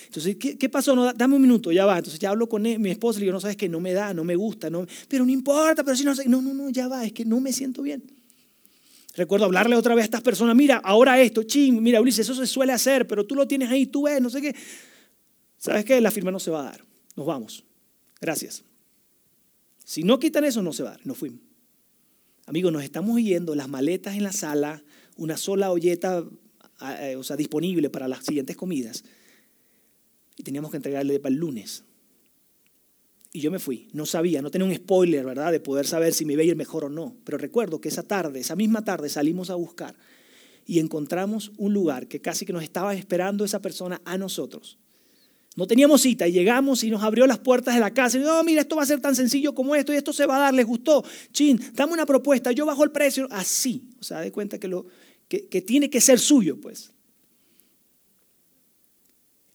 Entonces, 0.05 0.37
¿qué, 0.37 0.69
pasó? 0.69 1.13
Dame 1.13 1.35
un 1.35 1.41
minuto, 1.41 1.71
ya 1.71 1.85
va. 1.85 1.97
Entonces 1.97 2.19
ya 2.19 2.29
hablo 2.29 2.47
con 2.47 2.61
mi 2.61 2.89
esposa 2.89 3.19
y 3.19 3.21
le 3.21 3.25
digo, 3.25 3.33
no 3.33 3.41
sabes 3.41 3.57
que 3.57 3.69
no 3.69 3.79
me 3.79 3.93
da, 3.93 4.13
no 4.13 4.23
me 4.23 4.35
gusta, 4.35 4.69
no, 4.69 4.85
pero 5.07 5.25
no 5.25 5.31
importa, 5.31 5.83
pero 5.83 5.95
si 5.95 6.03
no 6.03 6.15
sé, 6.15 6.27
no, 6.27 6.41
no, 6.41 6.53
no, 6.53 6.69
ya 6.69 6.87
va, 6.87 7.05
es 7.05 7.13
que 7.13 7.25
no 7.25 7.39
me 7.39 7.51
siento 7.51 7.81
bien. 7.81 8.03
Recuerdo 9.15 9.45
hablarle 9.45 9.75
otra 9.75 9.95
vez 9.95 10.03
a 10.03 10.05
estas 10.05 10.21
personas, 10.21 10.55
mira, 10.55 10.77
ahora 10.77 11.19
esto, 11.19 11.43
ching, 11.43 11.81
mira, 11.81 11.99
Ulises, 11.99 12.19
eso 12.19 12.35
se 12.35 12.47
suele 12.47 12.71
hacer, 12.71 13.07
pero 13.07 13.25
tú 13.25 13.35
lo 13.35 13.47
tienes 13.47 13.69
ahí, 13.69 13.87
tú 13.87 14.03
ves, 14.03 14.21
no 14.21 14.29
sé 14.29 14.41
qué. 14.41 14.55
¿Sabes 15.57 15.85
qué? 15.85 15.99
La 15.99 16.11
firma 16.11 16.31
no 16.31 16.39
se 16.39 16.51
va 16.51 16.61
a 16.61 16.63
dar. 16.65 16.85
Nos 17.15 17.25
vamos. 17.25 17.63
Gracias. 18.21 18.63
Si 19.83 20.03
no 20.03 20.19
quitan 20.19 20.43
eso, 20.43 20.61
no 20.61 20.71
se 20.71 20.83
va. 20.83 20.97
Nos 21.03 21.17
fuimos. 21.17 21.46
Amigos, 22.47 22.71
nos 22.71 22.85
estamos 22.85 23.21
yendo, 23.21 23.55
las 23.55 23.67
maletas 23.67 24.15
en 24.15 24.23
la 24.23 24.31
sala, 24.31 24.81
una 25.17 25.35
sola 25.35 25.69
olleta 25.69 26.23
eh, 27.01 27.17
o 27.17 27.23
sea, 27.23 27.35
disponible 27.35 27.89
para 27.89 28.07
las 28.07 28.23
siguientes 28.23 28.55
comidas 28.55 29.03
y 30.37 30.43
teníamos 30.43 30.71
que 30.71 30.77
entregarle 30.77 31.19
para 31.19 31.33
el 31.33 31.41
lunes. 31.41 31.83
Y 33.33 33.41
yo 33.41 33.51
me 33.51 33.59
fui, 33.59 33.89
no 33.91 34.05
sabía, 34.05 34.41
no 34.41 34.49
tenía 34.49 34.65
un 34.65 34.73
spoiler, 34.73 35.25
¿verdad? 35.25 35.51
De 35.51 35.59
poder 35.59 35.85
saber 35.85 36.13
si 36.13 36.23
me 36.23 36.33
iba 36.33 36.41
a 36.41 36.45
ir 36.45 36.55
mejor 36.55 36.85
o 36.85 36.89
no. 36.89 37.17
Pero 37.25 37.37
recuerdo 37.37 37.81
que 37.81 37.89
esa 37.89 38.03
tarde, 38.03 38.39
esa 38.39 38.55
misma 38.55 38.85
tarde 38.85 39.09
salimos 39.09 39.49
a 39.49 39.55
buscar 39.55 39.97
y 40.65 40.79
encontramos 40.79 41.51
un 41.57 41.73
lugar 41.73 42.07
que 42.07 42.21
casi 42.21 42.45
que 42.45 42.53
nos 42.53 42.63
estaba 42.63 42.95
esperando 42.95 43.43
esa 43.43 43.61
persona 43.61 44.01
a 44.05 44.17
nosotros. 44.17 44.77
No 45.57 45.65
teníamos 45.65 46.01
cita 46.01 46.27
y 46.27 46.31
llegamos 46.31 46.83
y 46.83 46.91
nos 46.91 47.01
abrió 47.01 47.25
las 47.25 47.39
puertas 47.39 47.73
de 47.73 47.79
la 47.79 47.91
casa. 47.91 48.19
Y 48.19 48.21
no, 48.21 48.43
mira, 48.43 48.61
esto 48.61 48.75
va 48.75 48.83
a 48.83 48.85
ser 48.85 49.01
tan 49.01 49.15
sencillo 49.15 49.55
como 49.55 49.75
esto 49.75 49.91
y 49.91 49.95
esto 49.95 50.13
se 50.13 50.27
va 50.27 50.35
a 50.35 50.39
dar, 50.39 50.53
les 50.53 50.67
gustó. 50.67 51.03
Chin, 51.31 51.59
dame 51.73 51.93
una 51.93 52.05
propuesta, 52.05 52.51
yo 52.51 52.63
bajo 52.67 52.83
el 52.83 52.91
precio. 52.91 53.27
Así, 53.31 53.89
o 53.99 54.03
sea, 54.03 54.19
de 54.19 54.31
cuenta 54.31 54.59
que, 54.59 54.67
lo, 54.67 54.85
que, 55.27 55.47
que 55.47 55.63
tiene 55.63 55.89
que 55.89 55.99
ser 55.99 56.19
suyo, 56.19 56.61
pues. 56.61 56.93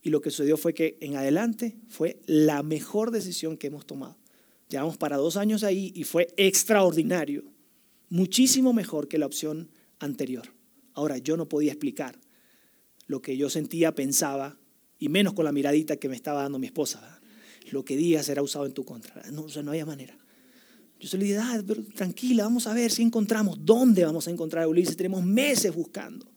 Y 0.03 0.11
lo 0.11 0.21
que 0.21 0.31
sucedió 0.31 0.57
fue 0.57 0.75
que 0.75 0.99
en 1.01 1.15
adelante 1.15 1.77
fue 1.89 2.21
la 2.27 2.65
mejor 2.65 3.13
decisión 3.13 3.57
que 3.57 3.69
hemos 3.69 3.87
tomado. 3.87 4.17
Llevamos 4.69 4.97
para 4.97 5.17
dos 5.17 5.37
años 5.37 5.63
ahí 5.63 5.93
y 5.95 6.03
fue 6.03 6.35
extraordinario. 6.37 7.45
Muchísimo 8.09 8.73
mejor 8.73 9.07
que 9.07 9.19
la 9.19 9.27
opción 9.27 9.71
anterior. 10.01 10.53
Ahora, 10.95 11.19
yo 11.19 11.37
no 11.37 11.49
podía 11.49 11.71
explicar 11.71 12.19
lo 13.07 13.23
que 13.23 13.37
yo 13.37 13.49
sentía, 13.49 13.95
pensaba, 13.95 14.59
y 15.03 15.09
menos 15.09 15.33
con 15.33 15.45
la 15.45 15.51
miradita 15.51 15.97
que 15.97 16.09
me 16.09 16.15
estaba 16.15 16.43
dando 16.43 16.61
mi 16.61 16.67
esposa. 16.67 17.21
Lo 17.73 17.85
que 17.85 17.97
digas 17.97 18.27
será 18.27 18.41
usado 18.41 18.67
en 18.67 18.73
tu 18.73 18.85
contra. 18.85 19.21
No, 19.33 19.47
no 19.49 19.71
había 19.73 19.85
manera. 19.85 20.17
Yo 21.01 21.09
se 21.09 21.19
le 21.19 21.25
dije, 21.25 21.39
ah, 21.39 21.61
pero 21.67 21.83
tranquila, 21.83 22.45
vamos 22.45 22.69
a 22.69 22.73
ver 22.73 22.93
si 22.93 23.03
encontramos. 23.03 23.59
¿Dónde 23.65 24.05
vamos 24.05 24.29
a 24.29 24.31
encontrar 24.31 24.63
a 24.63 24.69
Ulises? 24.69 24.97
Tenemos 24.97 25.25
meses 25.25 25.75
buscando. 25.75 26.31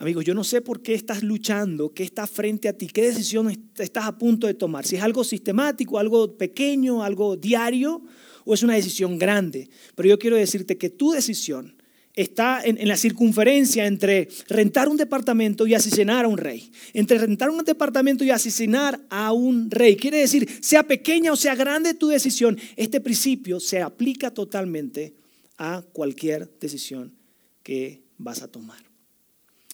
Amigos, 0.00 0.24
yo 0.24 0.34
no 0.34 0.42
sé 0.42 0.62
por 0.62 0.82
qué 0.82 0.94
estás 0.94 1.22
luchando, 1.22 1.94
qué 1.94 2.02
está 2.02 2.26
frente 2.26 2.68
a 2.68 2.72
ti, 2.72 2.88
qué 2.88 3.02
decisión 3.02 3.48
estás 3.78 4.04
a 4.04 4.18
punto 4.18 4.48
de 4.48 4.54
tomar. 4.54 4.84
Si 4.84 4.96
es 4.96 5.02
algo 5.02 5.22
sistemático, 5.22 6.00
algo 6.00 6.36
pequeño, 6.36 7.04
algo 7.04 7.36
diario, 7.36 8.02
o 8.44 8.52
es 8.52 8.64
una 8.64 8.74
decisión 8.74 9.16
grande. 9.16 9.70
Pero 9.94 10.08
yo 10.08 10.18
quiero 10.18 10.34
decirte 10.34 10.76
que 10.76 10.90
tu 10.90 11.12
decisión 11.12 11.75
está 12.16 12.62
en, 12.64 12.88
la 12.88 12.96
circunferencia 12.96 13.86
entre 13.86 14.28
rentar 14.48 14.88
un 14.88 14.96
departamento 14.96 15.66
y 15.66 15.74
asesinar 15.74 16.24
a 16.24 16.28
un 16.28 16.38
rey. 16.38 16.72
Entre 16.94 17.18
rentar 17.18 17.50
un 17.50 17.62
departamento 17.62 18.24
y 18.24 18.30
asesinar 18.30 18.98
a 19.10 19.32
un 19.32 19.70
rey. 19.70 19.96
Quiere 19.96 20.18
decir, 20.18 20.48
sea 20.62 20.82
pequeña 20.82 21.32
o 21.32 21.36
sea 21.36 21.54
grande 21.54 21.94
tu 21.94 22.08
decisión, 22.08 22.58
este 22.74 23.00
principio 23.00 23.60
se 23.60 23.82
aplica 23.82 24.32
totalmente 24.32 25.14
a 25.58 25.84
cualquier 25.92 26.50
decisión 26.58 27.14
que 27.62 28.02
vas 28.16 28.42
a 28.42 28.48
tomar. 28.48 28.82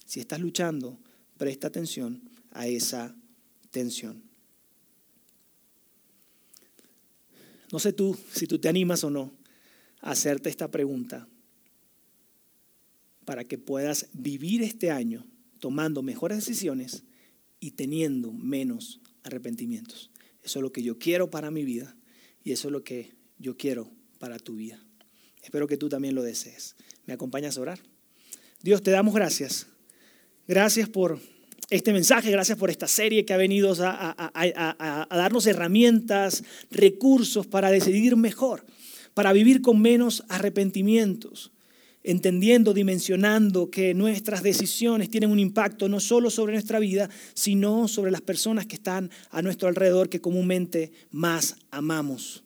Si 0.05 0.19
estás 0.19 0.39
luchando, 0.39 0.99
presta 1.37 1.67
atención 1.67 2.21
a 2.51 2.67
esa 2.67 3.15
tensión. 3.71 4.21
No 7.71 7.79
sé 7.79 7.93
tú 7.93 8.15
si 8.33 8.45
tú 8.47 8.59
te 8.59 8.67
animas 8.69 9.03
o 9.03 9.09
no 9.09 9.33
a 10.01 10.11
hacerte 10.11 10.49
esta 10.49 10.69
pregunta 10.69 11.27
para 13.25 13.45
que 13.45 13.57
puedas 13.57 14.07
vivir 14.13 14.61
este 14.61 14.91
año 14.91 15.25
tomando 15.59 16.01
mejores 16.01 16.37
decisiones 16.37 17.03
y 17.59 17.71
teniendo 17.71 18.31
menos 18.31 19.01
arrepentimientos. 19.23 20.11
Eso 20.41 20.59
es 20.59 20.63
lo 20.63 20.71
que 20.71 20.83
yo 20.83 20.99
quiero 20.99 21.29
para 21.29 21.51
mi 21.51 21.63
vida 21.63 21.95
y 22.43 22.51
eso 22.51 22.67
es 22.67 22.71
lo 22.71 22.83
que 22.83 23.13
yo 23.37 23.55
quiero 23.57 23.89
para 24.19 24.37
tu 24.39 24.55
vida. 24.55 24.83
Espero 25.41 25.67
que 25.67 25.77
tú 25.77 25.89
también 25.89 26.15
lo 26.15 26.23
desees. 26.23 26.75
¿Me 27.05 27.13
acompañas 27.13 27.57
a 27.57 27.61
orar? 27.61 27.79
Dios, 28.61 28.81
te 28.81 28.91
damos 28.91 29.13
gracias 29.13 29.67
Gracias 30.47 30.89
por 30.89 31.19
este 31.69 31.93
mensaje, 31.93 32.29
gracias 32.29 32.57
por 32.57 32.69
esta 32.69 32.87
serie 32.87 33.23
que 33.23 33.33
ha 33.33 33.37
venido 33.37 33.73
a, 33.79 35.07
darnos 35.09 35.47
herramientas, 35.47 36.43
recursos 36.69 37.47
para 37.47 37.71
decidir 37.71 38.17
mejor, 38.17 38.65
para 39.13 39.31
vivir 39.31 39.61
con 39.61 39.81
menos 39.81 40.25
arrepentimientos, 40.27 41.52
entendiendo, 42.03 42.73
dimensionando 42.73 43.69
que 43.69 43.93
nuestras 43.93 44.43
decisiones 44.43 45.09
tienen 45.09 45.31
un 45.31 45.39
impacto 45.39 45.87
no 45.89 45.99
solo 45.99 46.29
sobre 46.29 46.53
nuestra 46.53 46.79
vida, 46.79 47.09
sino 47.33 47.87
sobre 47.87 48.11
las 48.11 48.21
personas 48.21 48.65
que 48.65 48.75
están 48.75 49.09
a 49.31 49.41
nuestro 49.41 49.67
alrededor 49.67 50.09
que 50.09 50.21
comúnmente 50.21 50.91
más 51.11 51.55
amamos. 51.71 52.43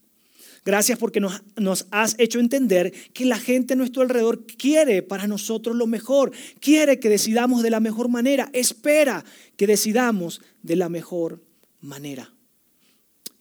Gracias 0.67 1.00
porque 1.00 1.22
nos, 1.22 1.88
has 1.91 2.15
hecho 2.20 2.41
entender 2.41 2.91
que 3.13 3.24
la 3.24 3.39
gente 3.39 3.72
a 3.72 3.78
nuestro 3.78 4.02
alrededor 4.02 4.46
quiere 4.46 5.02
para 5.02 5.26
nosotros 5.26 5.78
lo 5.78 5.88
mejor, 5.88 6.34
quiere 6.60 7.00
que 7.00 7.08
decidamos 7.08 7.63
de 7.63 7.70
la 7.70 7.80
mejor 7.80 8.10
manera, 8.10 8.50
espera 8.52 9.24
que 9.56 9.65
decidamos 9.65 10.41
de 10.63 10.76
la 10.76 10.89
mejor 10.89 11.41
manera. 11.80 12.34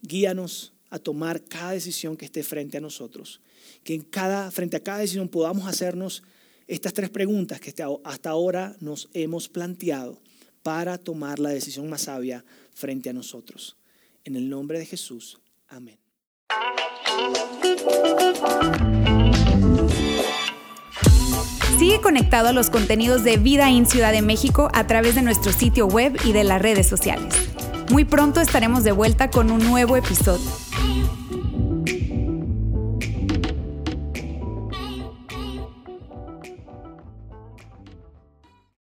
Guíanos 0.02 0.75
a 0.90 0.98
tomar 0.98 1.42
cada 1.44 1.72
decisión 1.72 2.16
que 2.16 2.24
esté 2.24 2.42
frente 2.42 2.78
a 2.78 2.80
nosotros, 2.80 3.40
que 3.82 3.94
en 3.94 4.02
cada, 4.02 4.50
frente 4.50 4.76
a 4.76 4.82
cada 4.82 4.98
decisión 4.98 5.28
podamos 5.28 5.66
hacernos 5.66 6.22
estas 6.66 6.92
tres 6.92 7.10
preguntas 7.10 7.60
que 7.60 7.74
hasta 8.04 8.30
ahora 8.30 8.76
nos 8.80 9.08
hemos 9.12 9.48
planteado 9.48 10.20
para 10.62 10.98
tomar 10.98 11.38
la 11.38 11.50
decisión 11.50 11.88
más 11.88 12.02
sabia 12.02 12.44
frente 12.74 13.10
a 13.10 13.12
nosotros. 13.12 13.76
En 14.24 14.34
el 14.34 14.48
nombre 14.48 14.78
de 14.78 14.86
Jesús. 14.86 15.38
Amén. 15.68 15.98
Sigue 21.78 22.00
conectado 22.00 22.48
a 22.48 22.52
los 22.52 22.70
contenidos 22.70 23.22
de 23.22 23.36
Vida 23.36 23.70
en 23.70 23.86
Ciudad 23.86 24.10
de 24.10 24.22
México 24.22 24.68
a 24.72 24.86
través 24.86 25.14
de 25.14 25.22
nuestro 25.22 25.52
sitio 25.52 25.86
web 25.86 26.18
y 26.24 26.32
de 26.32 26.42
las 26.42 26.60
redes 26.60 26.88
sociales. 26.88 27.34
Muy 27.90 28.04
pronto 28.04 28.40
estaremos 28.40 28.82
de 28.82 28.92
vuelta 28.92 29.30
con 29.30 29.52
un 29.52 29.62
nuevo 29.62 29.96
episodio. 29.96 30.65